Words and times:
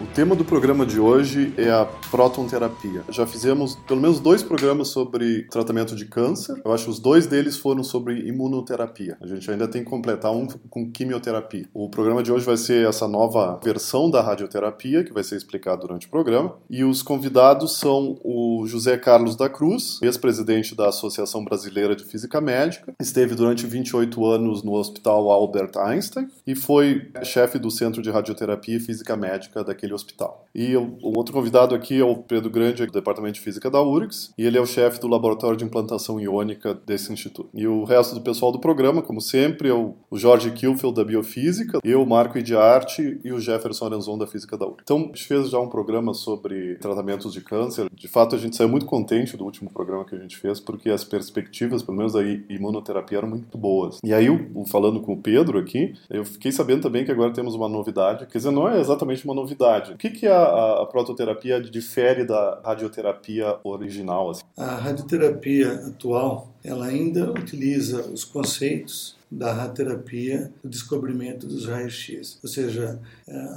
O 0.00 0.06
tema 0.14 0.34
do 0.34 0.46
programa 0.46 0.86
de 0.86 0.98
hoje 0.98 1.52
é 1.58 1.68
a 1.70 1.84
protonterapia. 2.10 3.04
Já 3.10 3.26
fizemos 3.26 3.76
pelo 3.86 4.00
menos 4.00 4.18
dois 4.18 4.42
programas 4.42 4.88
sobre 4.88 5.42
tratamento 5.50 5.94
de 5.94 6.06
câncer. 6.06 6.58
Eu 6.64 6.72
acho 6.72 6.84
que 6.84 6.90
os 6.90 6.98
dois 6.98 7.26
deles 7.26 7.58
foram 7.58 7.84
sobre 7.84 8.26
imunoterapia. 8.26 9.18
A 9.20 9.26
gente 9.26 9.50
ainda 9.50 9.68
tem 9.68 9.84
que 9.84 9.90
completar 9.90 10.32
um 10.32 10.46
com 10.46 10.90
quimioterapia. 10.90 11.68
O 11.74 11.90
programa 11.90 12.22
de 12.22 12.32
hoje 12.32 12.46
vai 12.46 12.56
ser 12.56 12.88
essa 12.88 13.06
nova 13.06 13.60
versão 13.62 14.10
da 14.10 14.22
radioterapia, 14.22 15.04
que 15.04 15.12
vai 15.12 15.22
ser 15.22 15.36
explicado 15.36 15.82
durante 15.82 16.06
o 16.06 16.10
programa. 16.10 16.56
E 16.70 16.82
os 16.82 17.02
convidados 17.02 17.76
são 17.76 18.18
o 18.24 18.64
José 18.66 18.96
Carlos 18.96 19.36
da 19.36 19.50
Cruz, 19.50 19.98
ex-presidente 20.02 20.74
da 20.74 20.88
Associação 20.88 21.44
Brasileira 21.44 21.94
de 21.94 22.04
Física 22.04 22.40
Médica. 22.40 22.94
Esteve 22.98 23.34
durante 23.34 23.66
28 23.66 24.24
anos 24.24 24.62
no 24.62 24.72
Hospital 24.72 25.30
Albert 25.30 25.72
Einstein 25.76 26.26
e 26.46 26.54
foi 26.54 27.10
chefe 27.22 27.58
do 27.58 27.70
Centro 27.70 28.00
de 28.00 28.10
Radioterapia 28.10 28.78
e 28.78 28.80
Física 28.80 29.14
Médica 29.14 29.62
daquele 29.62 29.89
hospital. 29.94 30.46
E 30.54 30.76
o, 30.76 30.98
outro 31.02 31.32
convidado 31.32 31.74
aqui 31.74 32.00
é 32.00 32.04
o 32.04 32.16
Pedro 32.16 32.50
Grande, 32.50 32.84
do 32.84 32.92
Departamento 32.92 33.34
de 33.34 33.40
Física 33.40 33.70
da 33.70 33.82
URGS, 33.82 34.32
e 34.36 34.44
ele 34.44 34.58
é 34.58 34.60
o 34.60 34.66
chefe 34.66 35.00
do 35.00 35.06
Laboratório 35.06 35.56
de 35.56 35.64
Implantação 35.64 36.20
Iônica 36.20 36.74
desse 36.74 37.12
instituto. 37.12 37.50
E 37.54 37.66
o 37.66 37.84
resto 37.84 38.14
do 38.14 38.20
pessoal 38.20 38.50
do 38.50 38.58
programa, 38.58 39.02
como 39.02 39.20
sempre, 39.20 39.68
é 39.68 39.74
o, 39.74 39.94
Jorge 40.12 40.50
Kilfeld, 40.50 40.94
da 40.94 41.04
Biofísica, 41.04 41.78
eu, 41.84 42.04
Marco 42.04 42.38
Idiarte 42.38 43.20
e 43.24 43.32
o 43.32 43.40
Jefferson 43.40 43.86
Aranzon, 43.86 44.18
da 44.18 44.26
Física 44.26 44.56
da 44.58 44.66
URGS. 44.66 44.82
Então, 44.82 44.98
a 44.98 45.00
gente 45.06 45.24
fez 45.24 45.50
já 45.50 45.60
um 45.60 45.68
programa 45.68 46.12
sobre 46.14 46.76
tratamentos 46.76 47.32
de 47.32 47.40
câncer. 47.40 47.88
De 47.92 48.08
fato, 48.08 48.34
a 48.34 48.38
gente 48.38 48.56
saiu 48.56 48.68
muito 48.68 48.86
contente 48.86 49.36
do 49.36 49.44
último 49.44 49.70
programa 49.70 50.04
que 50.04 50.14
a 50.14 50.18
gente 50.18 50.36
fez, 50.36 50.58
porque 50.58 50.90
as 50.90 51.04
perspectivas, 51.04 51.82
pelo 51.82 51.96
menos 51.96 52.12
da 52.12 52.22
imunoterapia, 52.22 53.18
eram 53.18 53.28
muito 53.28 53.56
boas. 53.56 53.98
E 54.02 54.12
aí, 54.12 54.26
falando 54.66 55.00
com 55.00 55.12
o 55.12 55.16
Pedro 55.16 55.58
aqui, 55.58 55.94
eu 56.08 56.24
fiquei 56.24 56.50
sabendo 56.50 56.82
também 56.82 57.04
que 57.04 57.12
agora 57.12 57.32
temos 57.32 57.54
uma 57.54 57.68
novidade, 57.68 58.26
quer 58.26 58.38
dizer, 58.38 58.50
não 58.50 58.68
é 58.68 58.80
exatamente 58.80 59.24
uma 59.24 59.34
novidade, 59.34 59.79
o 59.88 59.96
que, 59.96 60.10
que 60.10 60.26
a, 60.26 60.82
a 60.82 60.86
prototerapia 60.86 61.60
difere 61.60 62.24
da 62.24 62.60
radioterapia 62.64 63.58
original? 63.64 64.30
Assim? 64.30 64.42
A 64.56 64.74
radioterapia 64.74 65.72
atual 65.86 66.50
ela 66.62 66.86
ainda 66.86 67.30
utiliza 67.30 68.02
os 68.02 68.24
conceitos 68.24 69.18
da 69.30 69.52
radioterapia, 69.52 70.52
do 70.62 70.68
descobrimento 70.68 71.46
dos 71.46 71.66
raios-x. 71.66 72.38
Ou 72.42 72.48
seja, 72.48 73.00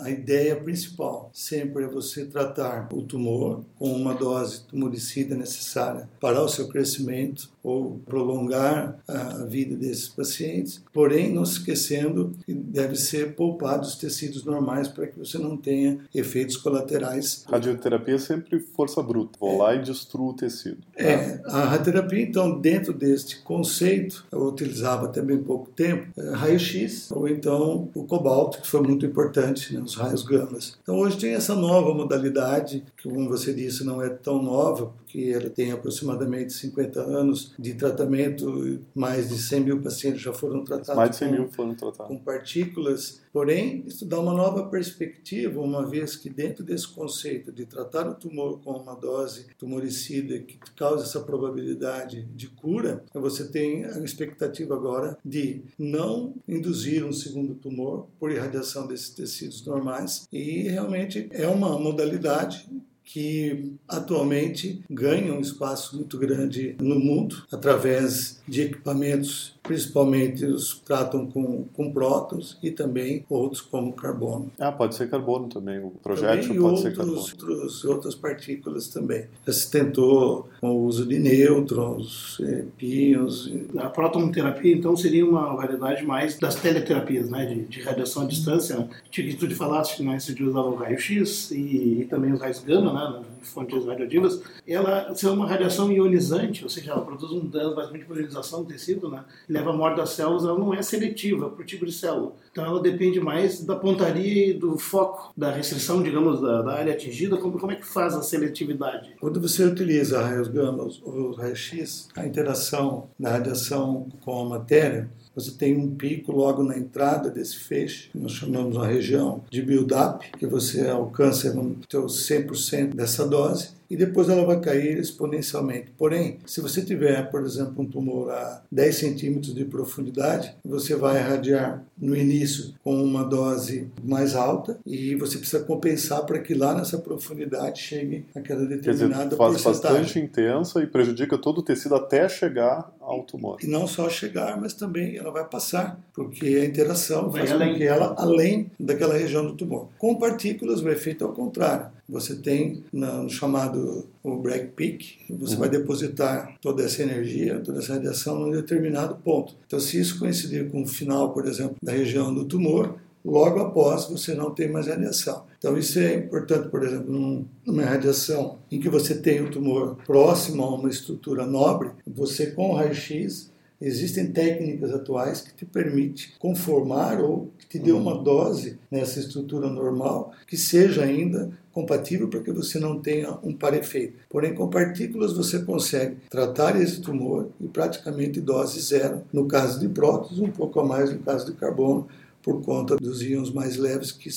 a 0.01 0.09
ideia 0.09 0.55
principal 0.55 1.31
sempre 1.33 1.83
é 1.83 1.87
você 1.87 2.25
tratar 2.25 2.87
o 2.93 3.01
tumor 3.01 3.63
com 3.79 3.91
uma 3.91 4.13
dose 4.13 4.61
tumoricida 4.65 5.35
necessária 5.35 6.07
para 6.19 6.41
o 6.41 6.47
seu 6.47 6.67
crescimento 6.67 7.49
ou 7.63 8.01
prolongar 8.05 8.99
a 9.07 9.45
vida 9.45 9.75
desses 9.75 10.09
pacientes, 10.09 10.83
porém 10.91 11.33
não 11.33 11.45
se 11.45 11.59
esquecendo 11.59 12.33
que 12.45 12.53
deve 12.53 12.95
ser 12.95 13.35
poupado 13.35 13.87
os 13.87 13.95
tecidos 13.95 14.43
normais 14.43 14.87
para 14.87 15.07
que 15.07 15.17
você 15.17 15.37
não 15.37 15.55
tenha 15.55 15.99
efeitos 16.13 16.57
colaterais. 16.57 17.45
Radioterapia 17.47 18.15
é 18.15 18.19
sempre 18.19 18.59
força 18.59 19.01
bruta, 19.01 19.37
vou 19.39 19.55
é. 19.55 19.57
lá 19.57 19.75
e 19.75 19.81
destruo 19.81 20.29
o 20.29 20.33
tecido. 20.33 20.77
É, 20.95 21.39
a 21.45 21.65
radioterapia 21.65 22.21
então 22.21 22.59
dentro 22.59 22.93
deste 22.93 23.41
conceito, 23.41 24.25
eu 24.31 24.45
utilizava 24.45 25.05
até 25.05 25.21
bem 25.21 25.37
pouco 25.37 25.69
tempo, 25.71 26.07
é, 26.17 26.31
raio-x 26.31 27.11
ou 27.11 27.27
então 27.27 27.89
o 27.93 28.03
cobalto, 28.03 28.61
que 28.61 28.67
foi 28.67 28.81
muito 28.81 29.05
importante, 29.05 29.73
né, 29.73 29.81
os 29.81 29.95
raios 29.95 30.23
gamas. 30.23 30.77
Então 30.81 30.97
hoje 30.97 31.17
tem 31.17 31.33
essa 31.33 31.55
nova 31.55 31.93
modalidade, 31.93 32.83
que 32.97 33.09
como 33.09 33.29
você 33.29 33.53
disse 33.53 33.83
não 33.83 34.01
é 34.01 34.09
tão 34.09 34.41
nova, 34.41 34.91
porque 35.13 35.31
ela 35.31 35.49
tem 35.49 35.71
aproximadamente 35.71 36.51
50 36.53 36.99
anos 36.99 37.53
de 37.59 37.75
tratamento, 37.75 38.81
mais 38.95 39.29
de 39.29 39.37
100 39.37 39.59
mil 39.59 39.81
pacientes 39.81 40.21
já 40.21 40.33
foram 40.33 40.63
tratados. 40.63 40.95
Mais 40.95 41.11
de 41.11 41.17
100 41.17 41.31
mil 41.31 41.47
foram 41.49 41.75
tratados. 41.75 42.07
Com 42.07 42.17
partículas 42.17 43.21
Porém, 43.33 43.83
isso 43.87 44.05
dá 44.05 44.19
uma 44.19 44.31
nova 44.31 44.67
perspectiva, 44.67 45.59
uma 45.59 45.83
vez 45.83 46.15
que 46.15 46.29
dentro 46.29 46.63
desse 46.63 46.87
conceito 46.87 47.51
de 47.51 47.65
tratar 47.65 48.07
o 48.07 48.13
tumor 48.13 48.61
com 48.61 48.73
uma 48.73 48.93
dose 48.93 49.47
tumoricida 49.57 50.37
que 50.37 50.55
causa 50.75 51.03
essa 51.03 51.19
probabilidade 51.19 52.27
de 52.35 52.47
cura, 52.47 53.03
você 53.11 53.47
tem 53.47 53.85
a 53.85 53.97
expectativa 54.03 54.75
agora 54.75 55.17
de 55.25 55.63
não 55.79 56.35
induzir 56.47 57.03
um 57.03 57.11
segundo 57.11 57.55
tumor 57.55 58.07
por 58.19 58.31
irradiação 58.31 58.85
desses 58.85 59.09
tecidos 59.09 59.65
normais 59.65 60.27
e 60.31 60.69
realmente 60.69 61.27
é 61.31 61.47
uma 61.47 61.79
modalidade 61.79 62.69
que 63.03 63.73
atualmente 63.87 64.81
ganha 64.89 65.33
um 65.33 65.41
espaço 65.41 65.95
muito 65.95 66.17
grande 66.17 66.75
no 66.79 66.99
mundo 66.99 67.43
através 67.51 68.41
de 68.47 68.61
equipamentos 68.61 69.55
principalmente 69.63 70.45
os 70.45 70.73
que 70.73 70.81
tratam 70.81 71.25
com, 71.25 71.65
com 71.73 71.91
prótons 71.91 72.57
e 72.61 72.69
também 72.69 73.25
outros 73.29 73.61
como 73.61 73.93
carbono. 73.93 74.51
Ah, 74.59 74.71
pode 74.71 74.95
ser 74.95 75.09
carbono 75.09 75.47
também, 75.47 75.79
o 75.79 75.91
projétil 76.03 76.49
também 76.49 76.61
pode 76.61 76.75
outros, 76.75 76.81
ser 76.81 76.95
carbono. 76.95 77.17
Outros, 77.17 77.85
outras 77.85 78.15
partículas 78.15 78.87
também. 78.89 79.25
Já 79.47 79.53
se 79.53 79.71
tentou 79.71 80.49
com 80.59 80.71
o 80.71 80.85
uso 80.85 81.05
de 81.05 81.17
nêutrons, 81.17 82.37
é, 82.41 82.65
píons. 82.77 83.51
A 83.77 83.89
protonoterapia, 83.89 84.75
então, 84.75 84.95
seria 84.95 85.25
uma 85.25 85.55
variedade 85.55 86.05
mais 86.05 86.37
das 86.37 86.55
teleterapias, 86.55 87.29
né, 87.29 87.45
de, 87.45 87.63
de 87.63 87.81
radiação 87.81 88.23
à 88.23 88.25
distância. 88.25 88.87
Que 89.09 89.33
tu 89.35 89.47
te 89.47 89.55
falaste 89.55 89.97
que 89.97 90.03
nós 90.03 90.23
se 90.23 90.43
usava 90.43 90.67
o 90.67 90.75
raio-x 90.75 91.51
e, 91.51 92.01
e, 92.01 92.07
também 92.09 92.33
os 92.33 92.41
raios 92.41 92.59
gama, 92.59 92.93
né, 92.93 93.25
fontes 93.47 93.85
radioativas. 93.85 94.41
Ela 94.67 95.13
ser 95.15 95.27
uma 95.27 95.47
radiação 95.47 95.91
ionizante, 95.91 96.63
ou 96.63 96.69
seja, 96.69 96.91
ela 96.91 97.01
produz 97.01 97.31
um 97.31 97.45
dano 97.45 97.75
basicamente 97.75 98.05
por 98.05 98.17
ionização 98.17 98.63
do 98.63 98.69
tecido, 98.69 99.09
né, 99.09 99.23
leva 99.47 99.71
à 99.71 99.73
morte 99.73 99.97
das 99.97 100.11
células, 100.11 100.43
ela 100.43 100.57
não 100.57 100.73
é 100.73 100.81
seletiva 100.81 101.49
para 101.49 101.61
o 101.61 101.65
tipo 101.65 101.85
de 101.85 101.91
célula. 101.91 102.33
Então 102.51 102.65
ela 102.65 102.81
depende 102.81 103.19
mais 103.19 103.63
da 103.63 103.75
pontaria 103.75 104.49
e 104.49 104.53
do 104.53 104.77
foco, 104.77 105.33
da 105.35 105.51
restrição, 105.51 106.01
digamos, 106.03 106.41
da, 106.41 106.61
da 106.61 106.73
área 106.73 106.93
atingida, 106.93 107.37
como, 107.37 107.59
como 107.59 107.71
é 107.71 107.75
que 107.75 107.85
faz 107.85 108.13
a 108.13 108.21
seletividade? 108.21 109.15
Quando 109.19 109.39
você 109.39 109.63
utiliza 109.63 110.21
raios 110.21 110.47
gama 110.47 110.87
ou 111.03 111.31
raios-x, 111.33 112.09
a 112.15 112.25
interação 112.25 113.07
da 113.19 113.31
radiação 113.31 114.07
com 114.23 114.41
a 114.41 114.49
matéria, 114.49 115.09
você 115.35 115.51
tem 115.51 115.75
um 115.75 115.95
pico 115.95 116.31
logo 116.31 116.63
na 116.63 116.77
entrada 116.77 117.29
desse 117.29 117.57
feixe, 117.57 118.09
nós 118.13 118.33
chamamos 118.33 118.75
uma 118.75 118.87
região 118.87 119.43
de 119.49 119.61
build-up, 119.61 120.31
que 120.37 120.45
você 120.45 120.87
alcança 120.87 121.53
no 121.53 121.75
teu 121.87 122.05
100% 122.05 122.93
dessa 122.93 123.27
dose, 123.27 123.69
e 123.93 123.95
depois 123.95 124.27
ela 124.27 124.43
vai 124.43 124.59
cair 124.59 124.97
exponencialmente. 124.97 125.93
Porém, 125.95 126.39
se 126.47 126.59
você 126.61 126.81
tiver, 126.81 127.29
por 127.29 127.43
exemplo, 127.43 127.75
um 127.77 127.85
tumor 127.85 128.31
a 128.31 128.63
10 128.71 128.95
centímetros 128.95 129.53
de 129.53 129.63
profundidade, 129.65 130.55
você 130.65 130.95
vai 130.95 131.19
irradiar 131.19 131.83
no 131.95 132.15
início 132.15 132.73
com 132.83 133.03
uma 133.03 133.23
dose 133.23 133.87
mais 134.03 134.35
alta 134.35 134.79
e 134.83 135.13
você 135.13 135.37
precisa 135.37 135.63
compensar 135.63 136.25
para 136.25 136.39
que 136.39 136.55
lá 136.55 136.73
nessa 136.73 136.97
profundidade 136.97 137.79
chegue 137.79 138.25
aquela 138.35 138.65
determinada 138.65 139.15
Quer 139.15 139.23
dizer, 139.25 139.37
faz 139.37 139.61
bastante 139.61 140.17
intensa 140.17 140.81
e 140.81 140.87
prejudica 140.87 141.37
todo 141.37 141.59
o 141.59 141.63
tecido 141.63 141.93
até 141.93 142.27
chegar 142.27 142.91
ao 142.99 143.21
tumor. 143.21 143.59
E 143.61 143.67
não 143.67 143.85
só 143.85 144.09
chegar, 144.09 144.59
mas 144.59 144.73
também 144.73 145.17
ela 145.17 145.29
vai 145.29 145.45
passar, 145.45 145.99
porque 146.15 146.47
a 146.47 146.65
interação 146.65 147.29
vai 147.29 147.45
faz 147.45 147.61
com 147.61 147.75
que 147.75 147.83
ela 147.83 148.15
além 148.17 148.71
daquela 148.79 149.13
região 149.13 149.45
do 149.45 149.53
tumor. 149.53 149.89
Com 149.99 150.15
partículas, 150.15 150.81
o 150.81 150.89
efeito 150.89 151.23
é 151.23 151.27
o 151.27 151.31
contrário. 151.31 151.93
Você 152.13 152.35
tem 152.35 152.83
no 152.93 153.27
chamado 153.29 154.05
o 154.23 154.37
break 154.37 154.67
peak, 154.75 155.17
você 155.29 155.55
uhum. 155.55 155.59
vai 155.59 155.69
depositar 155.69 156.55
toda 156.61 156.83
essa 156.83 157.01
energia, 157.01 157.59
toda 157.59 157.79
essa 157.79 157.95
radiação 157.95 158.39
num 158.39 158.51
determinado 158.51 159.15
ponto. 159.15 159.55
Então, 159.65 159.79
se 159.79 159.99
isso 159.99 160.19
coincidir 160.19 160.69
com 160.69 160.83
o 160.83 160.87
final, 160.87 161.33
por 161.33 161.45
exemplo, 161.47 161.75
da 161.81 161.91
região 161.91 162.33
do 162.33 162.45
tumor, 162.45 162.95
logo 163.25 163.59
após 163.59 164.05
você 164.05 164.33
não 164.33 164.51
tem 164.51 164.71
mais 164.71 164.87
radiação. 164.87 165.43
Então 165.57 165.77
isso 165.77 165.97
é 165.97 166.15
importante, 166.15 166.69
por 166.69 166.83
exemplo, 166.83 167.45
numa 167.65 167.83
radiação 167.83 168.57
em 168.69 168.79
que 168.79 168.89
você 168.89 169.15
tem 169.15 169.41
o 169.41 169.49
tumor 169.49 169.97
próximo 170.05 170.63
a 170.63 170.75
uma 170.75 170.89
estrutura 170.89 171.45
nobre, 171.45 171.89
você 172.05 172.47
com 172.47 172.71
o 172.71 172.75
raio-x 172.75 173.53
Existem 173.83 174.31
técnicas 174.31 174.93
atuais 174.93 175.41
que 175.41 175.53
te 175.53 175.65
permitem 175.65 176.27
conformar 176.39 177.19
ou 177.19 177.51
que 177.59 177.67
te 177.67 177.79
dê 177.79 177.91
uma 177.91 178.17
dose 178.17 178.79
nessa 178.89 179.19
estrutura 179.19 179.67
normal 179.67 180.31
que 180.47 180.55
seja 180.55 181.03
ainda 181.03 181.51
compatível 181.73 182.27
para 182.27 182.41
que 182.41 182.51
você 182.51 182.79
não 182.79 182.99
tenha 182.99 183.37
um 183.43 183.51
par 183.51 183.73
efeito. 183.73 184.13
Porém, 184.29 184.53
com 184.53 184.69
partículas 184.69 185.33
você 185.33 185.59
consegue 185.59 186.17
tratar 186.29 186.79
esse 186.79 187.01
tumor 187.01 187.49
e 187.59 187.67
praticamente 187.67 188.39
dose 188.39 188.79
zero 188.79 189.23
no 189.33 189.47
caso 189.47 189.79
de 189.79 189.89
prótons, 189.89 190.39
um 190.39 190.51
pouco 190.51 190.79
a 190.79 190.85
mais 190.85 191.11
no 191.11 191.19
caso 191.19 191.45
de 191.45 191.53
carbono, 191.53 192.07
por 192.41 192.61
conta 192.61 192.95
dos 192.97 193.21
íons 193.21 193.51
mais 193.51 193.77
leves 193.77 194.11
que 194.11 194.29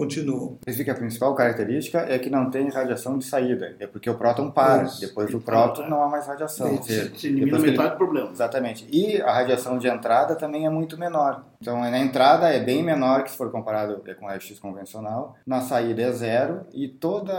continuam. 0.00 0.58
Você 0.66 0.82
que 0.82 0.90
a 0.90 0.94
principal 0.94 1.34
característica 1.34 1.98
é 2.00 2.18
que 2.18 2.30
não 2.30 2.50
tem 2.50 2.68
radiação 2.70 3.18
de 3.18 3.24
saída, 3.24 3.76
é 3.78 3.86
porque 3.86 4.08
o 4.08 4.14
próton 4.14 4.50
para. 4.50 4.84
Isso. 4.84 5.00
Depois 5.00 5.30
do 5.30 5.40
próton 5.40 5.86
não 5.88 6.02
há 6.02 6.08
mais 6.08 6.26
radiação. 6.26 6.76
Você 6.76 7.12
elimina 7.24 7.58
metade 7.58 7.80
ele... 7.80 7.90
do 7.90 7.96
problema. 7.96 8.30
Exatamente. 8.30 8.86
E 8.90 9.20
a 9.20 9.32
radiação 9.32 9.78
de 9.78 9.88
entrada 9.88 10.34
também 10.34 10.66
é 10.66 10.70
muito 10.70 10.98
menor. 10.98 11.44
Então, 11.60 11.78
na 11.78 11.98
entrada 11.98 12.48
é 12.48 12.58
bem 12.58 12.82
menor 12.82 13.22
que 13.22 13.30
se 13.30 13.36
for 13.36 13.50
comparado 13.50 14.02
com 14.18 14.24
o 14.24 14.28
raio-x 14.28 14.58
convencional. 14.58 15.36
Na 15.46 15.60
saída 15.60 16.00
é 16.00 16.12
zero 16.12 16.62
e 16.72 16.88
todo 16.88 17.30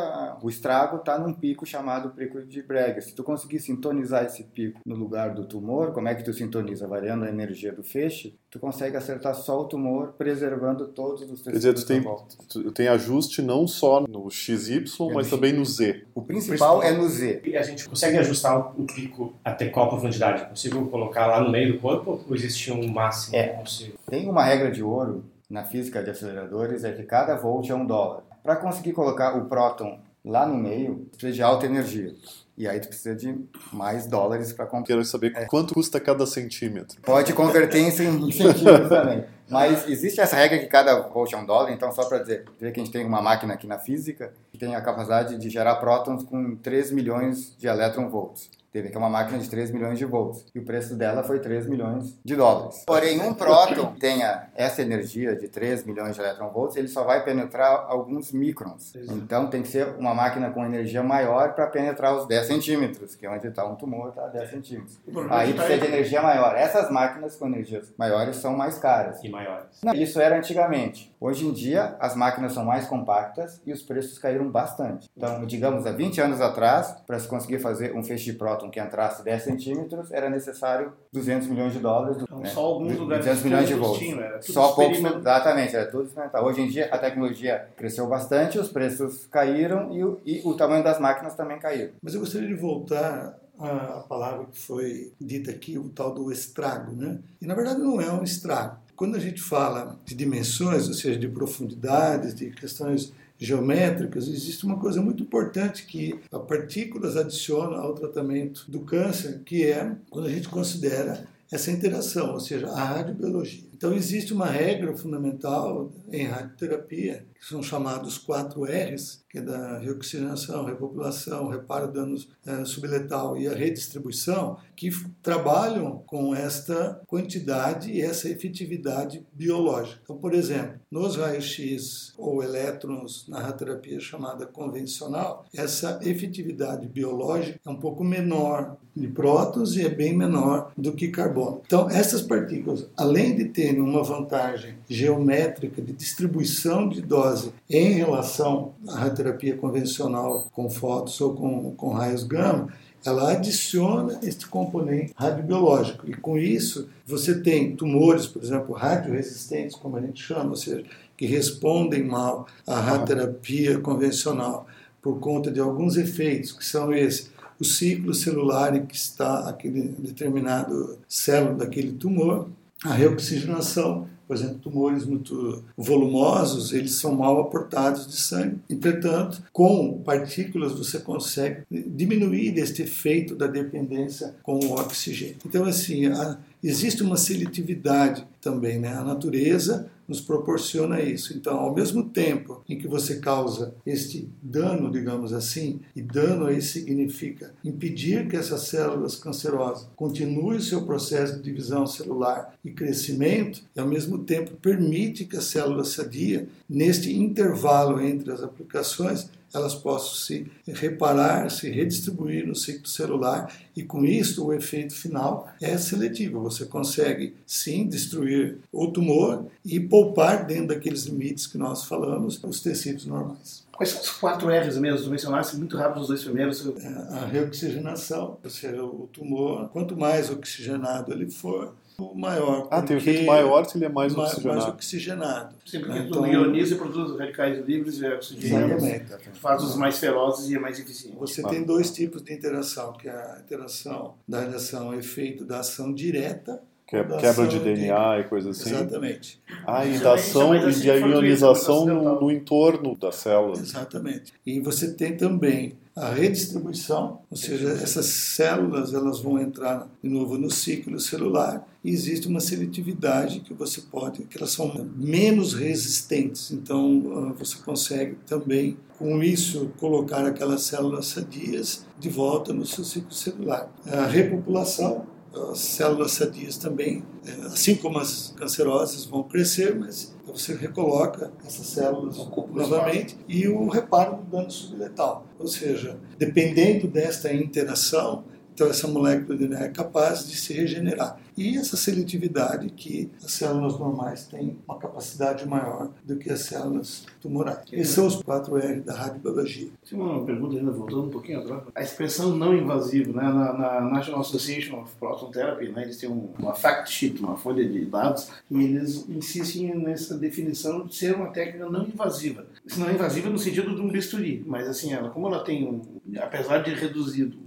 o 0.44 0.48
estrago 0.48 0.98
está 0.98 1.18
num 1.18 1.34
pico 1.34 1.66
chamado 1.66 2.12
pico 2.12 2.40
de 2.44 2.62
Bragg. 2.62 3.02
Se 3.02 3.16
tu 3.16 3.24
conseguir 3.24 3.60
sintonizar 3.60 4.24
esse 4.26 4.44
pico 4.44 4.80
no 4.86 4.96
lugar 4.96 5.34
do 5.34 5.46
tumor, 5.46 5.92
como 5.92 6.08
é 6.08 6.14
que 6.14 6.24
tu 6.24 6.34
sintoniza? 6.34 6.88
Variando 6.88 7.26
a 7.26 7.30
energia 7.30 7.74
do 7.74 7.84
feixe, 7.84 8.38
tu 8.52 8.60
consegue 8.60 8.96
acertar 8.96 9.34
só 9.34 9.62
o 9.62 9.66
tumor, 9.66 10.14
preservando 10.18 10.90
todos 10.90 11.22
os 11.22 11.42
tecidos 11.42 11.44
Quer 11.44 11.58
dizer, 11.58 11.74
tu 11.74 11.86
tem, 11.88 12.04
tu 12.52 12.72
tem 12.72 12.88
ajuste 12.88 13.42
não 13.42 13.68
só 13.68 14.02
no 14.02 14.30
XY, 14.30 14.84
mas 15.14 15.30
também 15.30 15.54
no 15.54 15.66
Z. 15.66 16.04
O 16.14 16.22
principal, 16.22 16.78
o 16.78 16.80
principal 16.80 16.84
é 16.84 16.92
no 16.92 17.08
Z. 17.08 17.42
E 17.46 17.56
a 17.56 17.64
gente 17.64 17.88
consegue 17.88 18.18
ajustar 18.18 18.74
o 18.78 18.86
pico 18.86 19.34
até 19.44 19.68
qual 19.70 19.90
profundidade? 19.90 20.46
Consigo 20.46 20.88
colocar 20.88 21.28
lá 21.28 21.42
no 21.42 21.50
meio 21.50 21.74
do 21.74 21.80
corpo 21.80 22.24
ou 22.28 22.36
existe 22.36 22.72
um 22.72 22.88
máximo 22.88 23.36
é. 23.36 23.48
possível? 23.48 23.96
Tem 24.10 24.28
uma 24.30 24.44
regra 24.44 24.72
de 24.72 24.84
ouro 24.84 25.24
na 25.50 25.64
física 25.64 26.04
de 26.04 26.10
aceleradores, 26.10 26.84
é 26.84 26.92
que 26.92 27.04
cada 27.04 27.36
volt 27.36 27.70
é 27.70 27.76
um 27.76 27.86
dólar. 27.86 28.24
Para 28.44 28.56
conseguir 28.56 28.94
colocar 28.94 29.38
o 29.38 29.46
próton 29.46 30.00
lá 30.24 30.46
no 30.46 30.56
meio, 30.56 31.08
precisa 31.12 31.34
de 31.34 31.44
alta 31.44 31.66
energia. 31.66 32.14
E 32.58 32.68
aí 32.68 32.80
tu 32.80 32.90
precisa 32.90 33.16
de 33.16 33.36
mais 33.74 34.06
dólares 34.06 34.54
para 34.54 34.66
comprar. 34.66 34.88
Quero 34.88 35.04
saber 35.04 35.34
é. 35.36 35.46
quanto 35.46 35.74
custa 35.74 36.00
cada 36.00 36.26
centímetro. 36.26 37.02
Pode 37.02 37.34
converter 37.34 37.80
em 37.80 37.90
centímetros 37.92 38.62
também. 38.88 39.24
Mas 39.52 39.88
existe 39.88 40.22
essa 40.22 40.36
regra 40.36 40.58
que 40.60 40.68
cada 40.68 40.96
volt 41.02 41.34
é 41.34 41.38
um 41.38 41.46
dólar, 41.46 41.72
então 41.72 41.92
só 41.92 42.06
para 42.06 42.20
dizer, 42.20 42.46
dizer 42.58 42.72
que 42.72 42.80
a 42.80 42.84
gente 42.84 42.94
tem 42.94 43.06
uma 43.06 43.22
máquina 43.22 43.54
aqui 43.54 43.68
na 43.68 43.78
física 43.78 44.34
que 44.52 44.58
tem 44.58 44.76
a 44.76 44.82
capacidade 44.82 45.38
de 45.38 45.50
gerar 45.50 45.76
prótons 45.76 46.24
com 46.24 46.56
3 46.56 46.92
milhões 46.92 47.56
de 47.58 47.68
elétronvolts. 47.68 48.50
Teve 48.72 48.88
aqui 48.88 48.98
uma 48.98 49.10
máquina 49.10 49.38
de 49.38 49.50
3 49.50 49.70
milhões 49.72 50.00
de 50.00 50.06
volts. 50.06 50.46
E 50.56 50.60
o 50.60 50.64
preço 50.64 50.96
dela 50.96 51.24
foi 51.24 51.40
3 51.40 51.68
milhões 51.68 52.18
de 52.24 52.36
dólares. 52.38 52.84
Porém, 52.88 53.20
um 53.20 53.34
próton 53.34 53.94
tenha 54.00 54.48
essa 54.56 54.82
energia 54.82 55.36
de 55.36 55.50
3 55.50 55.84
milhões 55.86 56.16
de 56.16 56.22
elétronvolts, 56.22 56.78
ele 56.78 56.88
só 56.88 57.04
vai 57.04 57.22
penetrar 57.24 57.86
alguns 57.90 58.32
microns. 58.32 58.94
Então, 58.96 59.50
tem 59.50 59.62
que 59.62 59.68
ser 59.68 59.96
uma 60.00 60.14
máquina 60.14 60.52
com 60.52 60.66
energia 60.66 61.04
maior 61.04 61.54
para 61.54 61.68
penetrar 61.68 62.16
os 62.16 62.26
10 62.28 62.48
centímetros, 62.48 63.14
que 63.14 63.26
é 63.26 63.30
onde 63.30 63.46
está 63.46 63.66
um 63.66 63.76
tumor, 63.76 64.10
está 64.10 64.28
10 64.28 64.50
centímetros. 64.50 65.00
Aí 65.30 65.54
precisa 65.54 65.78
de 65.78 65.88
energia 65.88 66.22
maior. 66.22 66.56
Essas 66.56 66.90
máquinas 66.90 67.36
com 67.36 67.48
energias 67.48 67.92
maiores 67.98 68.38
são 68.38 68.56
mais 68.56 68.78
caras. 68.78 69.22
E 69.22 69.28
maiores. 69.28 69.82
Não, 69.84 69.94
isso 69.94 70.22
era 70.22 70.38
antigamente. 70.38 71.14
Hoje 71.20 71.46
em 71.46 71.52
dia, 71.52 71.96
as 72.00 72.16
máquinas 72.16 72.54
são 72.54 72.64
mais 72.64 72.88
compactas 72.88 73.62
e 73.66 73.74
os 73.74 73.82
preços 73.82 74.18
caíram 74.18 74.50
bastante. 74.50 75.10
Então, 75.16 75.46
digamos, 75.46 75.86
há 75.86 75.92
20 75.92 76.22
anos 76.22 76.40
atrás, 76.40 76.96
para 77.06 77.20
se 77.20 77.28
conseguir 77.28 77.60
fazer 77.60 77.94
um 77.96 78.02
feixe 78.02 78.32
de 78.32 78.34
próton 78.34 78.61
que 78.70 78.80
entrasse 78.80 79.24
10 79.24 79.44
centímetros, 79.44 80.12
era 80.12 80.30
necessário 80.30 80.94
200 81.12 81.48
milhões 81.48 81.74
de 81.74 81.80
dólares. 81.80 82.18
Então, 82.22 82.40
né? 82.40 82.50
Só 82.50 82.62
alguns 82.62 82.98
lugares 82.98 83.26
200 83.26 83.44
milhões 83.44 83.68
de 83.68 83.74
volts. 83.76 84.54
Só 84.54 84.74
poucos, 84.74 85.00
exatamente, 85.00 85.76
era 85.76 85.90
tudo 85.90 86.06
experimental. 86.06 86.46
Hoje 86.46 86.62
em 86.62 86.68
dia, 86.68 86.90
a 86.92 86.98
tecnologia 86.98 87.68
cresceu 87.76 88.08
bastante, 88.08 88.60
os 88.60 88.70
preços 88.70 89.26
caíram 89.28 89.92
e 89.94 90.04
o, 90.04 90.20
e 90.26 90.42
o 90.44 90.54
tamanho 90.54 90.84
das 90.84 91.00
máquinas 91.00 91.36
também 91.36 91.60
caiu. 91.60 91.92
Mas 92.02 92.14
eu 92.14 92.20
gostaria 92.20 92.48
de 92.48 92.56
voltar 92.56 93.38
à 93.58 94.04
palavra 94.08 94.46
que 94.46 94.58
foi 94.58 95.14
dita 95.20 95.52
aqui, 95.52 95.78
o 95.78 95.90
tal 95.90 96.14
do 96.14 96.32
estrago, 96.32 96.92
né? 96.96 97.20
E 97.42 97.46
na 97.46 97.54
verdade 97.54 97.80
não 97.80 98.02
é 98.02 98.12
um 98.12 98.24
estrago. 98.24 98.78
Quando 98.96 99.16
a 99.16 99.20
gente 99.20 99.42
fala 99.42 100.00
de 100.06 100.14
dimensões, 100.14 100.88
ou 100.88 100.94
seja, 100.94 101.18
de 101.18 101.28
profundidades, 101.28 102.36
de 102.36 102.52
questões 102.52 103.12
geométricas, 103.42 104.28
existe 104.28 104.64
uma 104.68 104.78
coisa 104.78 105.02
muito 105.02 105.24
importante 105.24 105.88
que 105.88 106.20
a 106.32 106.38
partículas 106.38 107.18
adiciona 107.18 107.78
ao 107.78 107.96
tratamento 107.96 108.66
do 108.70 108.82
câncer, 108.82 109.42
que 109.44 109.66
é 109.66 109.96
quando 110.12 110.28
a 110.28 110.32
gente 110.32 110.48
considera 110.48 111.26
essa 111.52 111.72
interação, 111.72 112.34
ou 112.34 112.40
seja, 112.40 112.68
a 112.70 112.84
radiobiologia. 112.84 113.71
Então 113.82 113.96
existe 113.96 114.32
uma 114.32 114.46
regra 114.46 114.96
fundamental 114.96 115.92
em 116.12 116.28
radioterapia, 116.28 117.26
que 117.34 117.48
são 117.48 117.64
chamados 117.64 118.20
4 118.20 118.64
R's, 118.64 119.26
que 119.28 119.40
é 119.40 119.42
da 119.42 119.80
reoxigenação, 119.80 120.66
repopulação, 120.66 121.48
reparo 121.48 121.88
de 121.88 121.94
danos 121.94 122.30
é, 122.46 122.64
subletal 122.64 123.36
e 123.40 123.48
a 123.48 123.56
redistribuição, 123.56 124.58
que 124.76 124.92
trabalham 125.24 126.04
com 126.06 126.36
esta 126.36 127.02
quantidade 127.08 127.90
e 127.90 128.02
essa 128.02 128.30
efetividade 128.30 129.26
biológica. 129.34 130.00
Então, 130.04 130.18
por 130.18 130.36
exemplo, 130.36 130.80
nos 130.92 131.16
raios-x 131.16 132.14
ou 132.20 132.44
elétrons 132.44 133.26
na 133.28 133.40
radioterapia 133.40 134.00
chamada 134.00 134.46
convencional, 134.46 135.46
essa 135.56 136.00
efetividade 136.04 136.88
biológica 136.88 137.60
é 137.66 137.70
um 137.70 137.80
pouco 137.80 138.04
menor 138.04 138.78
de 138.96 139.08
prótons 139.08 139.76
e 139.76 139.86
é 139.86 139.90
bem 139.90 140.16
menor 140.16 140.72
do 140.78 140.92
que 140.92 141.08
carbono. 141.08 141.62
Então, 141.66 141.90
essas 141.90 142.22
partículas, 142.22 142.88
além 142.98 143.36
de 143.36 143.46
ter 143.46 143.71
terem 143.72 143.82
uma 143.82 144.04
vantagem 144.04 144.76
geométrica 144.90 145.82
de 145.82 145.94
distribuição 145.94 146.90
de 146.90 147.02
dose 147.02 147.54
em 147.70 147.94
relação 147.94 148.74
à 148.88 148.96
radioterapia 149.00 149.56
convencional 149.56 150.50
com 150.52 150.70
fótons 150.70 151.20
ou 151.22 151.34
com, 151.34 151.74
com 151.76 151.90
raios 151.90 152.24
gama, 152.24 152.68
ela 153.04 153.32
adiciona 153.32 154.20
este 154.22 154.48
componente 154.48 155.14
radiobiológico. 155.16 156.08
E 156.10 156.14
com 156.14 156.38
isso, 156.38 156.90
você 157.06 157.40
tem 157.42 157.76
tumores, 157.76 158.28
por 158.28 158.44
exemplo, 158.44 158.76
radioresistentes, 158.76 159.76
como 159.76 159.98
a 159.98 160.02
gente 160.02 160.22
chama, 160.22 160.52
ou 160.52 160.56
seja, 160.56 160.84
que 161.18 161.26
respondem 161.26 162.04
mal 162.04 162.46
à 162.68 162.80
radioterapia 162.80 163.80
convencional 163.80 164.68
por 165.02 165.20
conta 165.20 165.50
de 165.50 165.60
alguns 165.60 165.98
efeitos, 165.98 166.52
que 166.52 166.66
são 166.66 166.94
esses. 166.94 167.32
O 167.60 167.64
ciclo 167.64 168.12
celular 168.12 168.76
em 168.76 168.88
que 168.88 168.96
está 168.96 169.48
aquele 169.48 169.90
determinado 170.00 170.98
célula 171.08 171.54
daquele 171.54 171.92
tumor, 171.92 172.48
a 172.84 172.94
reoxigenação, 172.94 174.08
por 174.28 174.36
exemplo, 174.36 174.60
tumores 174.60 175.06
muito 175.06 175.64
volumosos, 175.78 176.72
eles 176.72 176.96
são 176.96 177.14
mal 177.14 177.40
aportados 177.40 178.08
de 178.08 178.16
sangue. 178.16 178.60
Entretanto, 178.70 179.44
com 179.52 180.02
partículas 180.04 180.72
você 180.72 181.00
consegue 181.00 181.64
diminuir 181.70 182.58
este 182.58 182.84
efeito 182.84 183.36
da 183.36 183.46
dependência 183.46 184.36
com 184.42 184.58
o 184.58 184.74
oxigênio. 184.74 185.36
Então, 185.46 185.66
assim, 185.66 186.08
a, 186.08 186.38
existe 186.64 187.04
uma 187.04 187.18
seletividade 187.18 188.26
também, 188.42 188.80
né? 188.80 188.94
A 188.94 189.04
natureza 189.04 189.92
nos 190.12 190.20
proporciona 190.20 191.02
isso. 191.02 191.34
Então, 191.34 191.58
ao 191.58 191.74
mesmo 191.74 192.04
tempo 192.04 192.62
em 192.68 192.78
que 192.78 192.86
você 192.86 193.20
causa 193.20 193.74
este 193.86 194.28
dano, 194.44 194.92
digamos 194.92 195.32
assim, 195.32 195.80
e 195.96 196.02
dano 196.02 196.48
aí 196.48 196.62
significa 196.62 197.54
impedir 197.64 198.28
que 198.28 198.36
essas 198.36 198.64
células 198.68 199.16
cancerosas 199.16 199.88
continuem 199.96 200.58
o 200.58 200.62
seu 200.62 200.82
processo 200.82 201.38
de 201.38 201.44
divisão 201.44 201.88
celular 201.88 202.54
e 202.64 202.72
crescimento, 202.72 203.64
e 203.74 203.80
ao 203.80 203.88
mesmo 203.88 204.20
tempo 204.20 204.52
permite 204.62 205.24
que 205.24 205.38
a 205.38 205.42
célula 205.42 205.86
sadia, 205.86 206.46
neste 206.70 207.16
intervalo 207.16 208.02
entre 208.02 208.34
as 208.34 208.44
aplicações, 208.44 209.30
elas 209.54 209.76
possam 209.76 210.14
se 210.14 210.52
reparar, 210.68 211.50
se 211.50 211.70
redistribuir 211.70 212.48
no 212.48 212.56
ciclo 212.56 212.88
celular 212.88 213.54
e 213.76 213.84
com 213.84 214.06
isso 214.06 214.46
o 214.46 214.54
efeito 214.54 214.94
final 214.94 215.50
é 215.62 215.78
seletivo. 215.78 216.42
Você 216.42 216.66
consegue 216.66 217.36
sim 217.46 217.88
destruir 217.88 218.58
o 218.72 218.88
tumor 218.88 219.46
e 219.66 219.80
poupar 219.80 220.46
dentro 220.46 220.68
daqueles 220.68 221.04
limites 221.04 221.48
que 221.48 221.58
nós 221.58 221.86
falamos 221.86 222.42
os 222.44 222.62
tecidos 222.62 223.06
normais. 223.06 223.64
Quais 223.82 223.90
são 223.90 224.02
os 224.02 224.12
quatro 224.12 224.48
R's 224.48 224.78
mesmo? 224.78 225.06
Tu 225.06 225.10
mencionaste 225.10 225.58
muito 225.58 225.76
rápido 225.76 226.02
os 226.02 226.08
dois 226.08 226.24
primeiros. 226.24 226.64
É, 226.68 226.88
a 226.88 227.26
reoxigenação, 227.26 228.38
ou 228.44 228.50
seja, 228.50 228.84
o 228.84 229.10
tumor, 229.12 229.70
quanto 229.70 229.98
mais 229.98 230.30
oxigenado 230.30 231.12
ele 231.12 231.30
for, 231.32 231.74
maior. 232.16 232.68
Ah, 232.72 232.82
tem 232.82 232.96
um 232.96 233.00
efeito 233.00 233.26
maior 233.26 233.66
se 233.66 233.78
ele 233.78 233.86
é 233.86 233.90
mais, 233.90 234.14
mais 234.14 234.32
oxigenado. 234.32 234.62
Mais 234.62 234.74
oxigenado. 234.74 235.56
Sim, 235.66 235.80
porque 235.80 236.00
então, 236.00 236.22
tu 236.22 236.28
ioniza 236.28 236.76
e 236.76 236.78
produz 236.78 237.18
radicais 237.18 237.66
livres 237.66 238.00
e 238.02 238.06
oxigênio. 238.06 238.76
Exatamente. 238.76 239.40
Faz 239.40 239.64
os 239.64 239.76
mais 239.76 240.00
ferozes 240.00 240.50
e 240.50 240.56
é 240.56 240.60
mais 240.60 240.80
eficiente. 240.80 241.18
Você 241.18 241.44
tem 241.44 241.64
dois 241.64 241.92
tipos 241.92 242.24
de 242.24 242.34
interação, 242.34 242.94
que 242.94 243.08
é 243.08 243.12
a 243.12 243.40
interação 243.44 244.16
da 244.28 244.42
radiação 244.42 244.94
efeito 244.94 245.46
da 245.46 245.60
ação 245.60 245.94
direta 245.94 246.62
que 246.92 246.98
é 246.98 247.04
quebra 247.06 247.48
de 247.48 247.58
DNA 247.58 248.16
de... 248.16 248.22
e 248.22 248.24
coisas 248.26 248.60
assim. 248.60 248.72
Exatamente. 248.72 249.42
Ah, 249.66 249.86
e 249.86 249.98
da 249.98 250.16
ação 250.16 250.54
e 250.54 250.74
de 250.74 250.90
ionização 250.90 251.86
no, 251.86 252.20
no, 252.20 252.30
entorno 252.30 252.98
da 252.98 253.14
célula. 253.14 253.58
Exatamente. 253.58 254.34
E 254.46 254.60
você 254.60 254.94
tem 254.94 255.16
também 255.16 255.78
a 255.96 256.10
redistribuição, 256.10 257.20
ou 257.30 257.36
seja, 257.36 257.70
essas 257.70 258.06
células 258.06 258.94
elas 258.94 259.20
vão 259.20 259.40
entrar 259.40 259.88
de 260.02 260.10
novo 260.10 260.38
no 260.38 260.50
ciclo 260.50 261.00
celular 261.00 261.68
e 261.84 261.92
existe 261.92 262.28
uma 262.28 262.40
seletividade 262.40 263.42
que 263.42 263.54
você 263.54 263.82
pode, 263.82 264.24
que 264.24 264.38
elas 264.38 264.52
são 264.52 264.90
menos 264.96 265.54
resistentes. 265.54 266.52
Então 266.52 267.04
ah, 267.16 267.34
você 267.38 267.58
consegue 267.58 268.16
também 268.26 268.78
com 268.98 269.22
isso 269.22 269.72
colocar 269.80 270.26
aquelas 270.26 270.62
células 270.64 271.08
sadias 271.08 271.86
de 272.00 272.08
volta 272.08 272.54
no 272.54 272.66
seu 272.66 272.86
ciclo 272.86 273.14
celular. 273.14 273.70
A 273.86 274.06
repopulação 274.06 275.08
as 275.34 275.60
células 275.60 276.12
sadias 276.12 276.58
também, 276.58 277.04
é, 277.26 277.32
assim 277.48 277.76
como 277.76 278.00
as 278.00 278.34
cancerosas, 278.38 279.06
vão 279.06 279.24
crescer, 279.24 279.76
mas 279.76 280.14
você 280.26 280.54
recoloca 280.54 281.32
essas 281.46 281.68
células 281.68 282.18
novamente 282.18 283.18
e 283.28 283.48
o 283.48 283.68
reparo 283.70 284.18
do 284.18 284.24
dano 284.24 284.52
subletal. 284.52 285.26
Ou 285.40 285.48
seja, 285.48 285.98
dependendo 286.18 286.88
desta 286.88 287.34
interação, 287.34 288.24
então 288.62 288.70
essa 288.70 288.88
molécula 288.88 289.36
de 289.36 289.48
DNA 289.48 289.66
é 289.66 289.70
capaz 289.70 290.28
de 290.30 290.36
se 290.36 290.54
regenerar. 290.54 291.18
E 291.36 291.58
essa 291.58 291.76
seletividade 291.76 292.70
que 292.70 293.10
as 293.24 293.32
células 293.32 293.80
normais 293.80 294.28
têm 294.28 294.56
uma 294.68 294.78
capacidade 294.78 295.48
maior 295.48 295.90
do 296.04 296.16
que 296.18 296.30
as 296.30 296.42
células 296.42 297.06
tumorais. 297.20 297.66
Esses 297.72 297.96
são 297.96 298.06
os 298.06 298.22
4R 298.22 298.84
da 298.84 298.94
radiobiologia. 298.94 299.70
Tem 299.90 300.00
uma 300.00 300.24
pergunta 300.24 300.58
ainda 300.58 300.72
voltando 300.72 301.06
um 301.06 301.10
pouquinho 301.10 301.40
atrás. 301.40 301.64
A 301.74 301.82
expressão 301.82 302.36
não 302.36 302.56
invasivo, 302.56 303.14
né, 303.14 303.24
na, 303.24 303.54
na 303.54 303.82
National 303.82 304.22
Association 304.22 304.82
of 304.82 304.94
Proton 305.00 305.32
Therapy, 305.32 305.70
né, 305.70 305.84
eles 305.84 305.98
têm 305.98 306.10
um, 306.10 306.30
uma 306.38 306.54
fact 306.54 306.92
sheet, 306.92 307.20
uma 307.20 307.38
folha 307.38 307.68
de 307.68 307.86
dados, 307.86 308.30
e 308.52 308.64
eles 308.64 309.08
insistem 309.10 309.76
nessa 309.76 310.16
definição 310.16 310.86
de 310.86 310.96
ser 310.96 311.16
uma 311.16 311.28
técnica 311.28 311.68
não 311.68 311.88
invasiva. 311.88 312.46
Não 312.78 312.92
invasiva 312.92 313.30
no 313.30 313.40
sentido 313.40 313.74
de 313.74 313.82
um 313.82 313.88
bisturi, 313.88 314.44
mas 314.46 314.68
assim, 314.68 314.94
ela, 314.94 315.10
como 315.10 315.28
ela 315.28 315.44
tem, 315.44 315.68
um, 315.68 315.82
apesar 316.20 316.60
de 316.60 316.74
reduzido, 316.74 317.38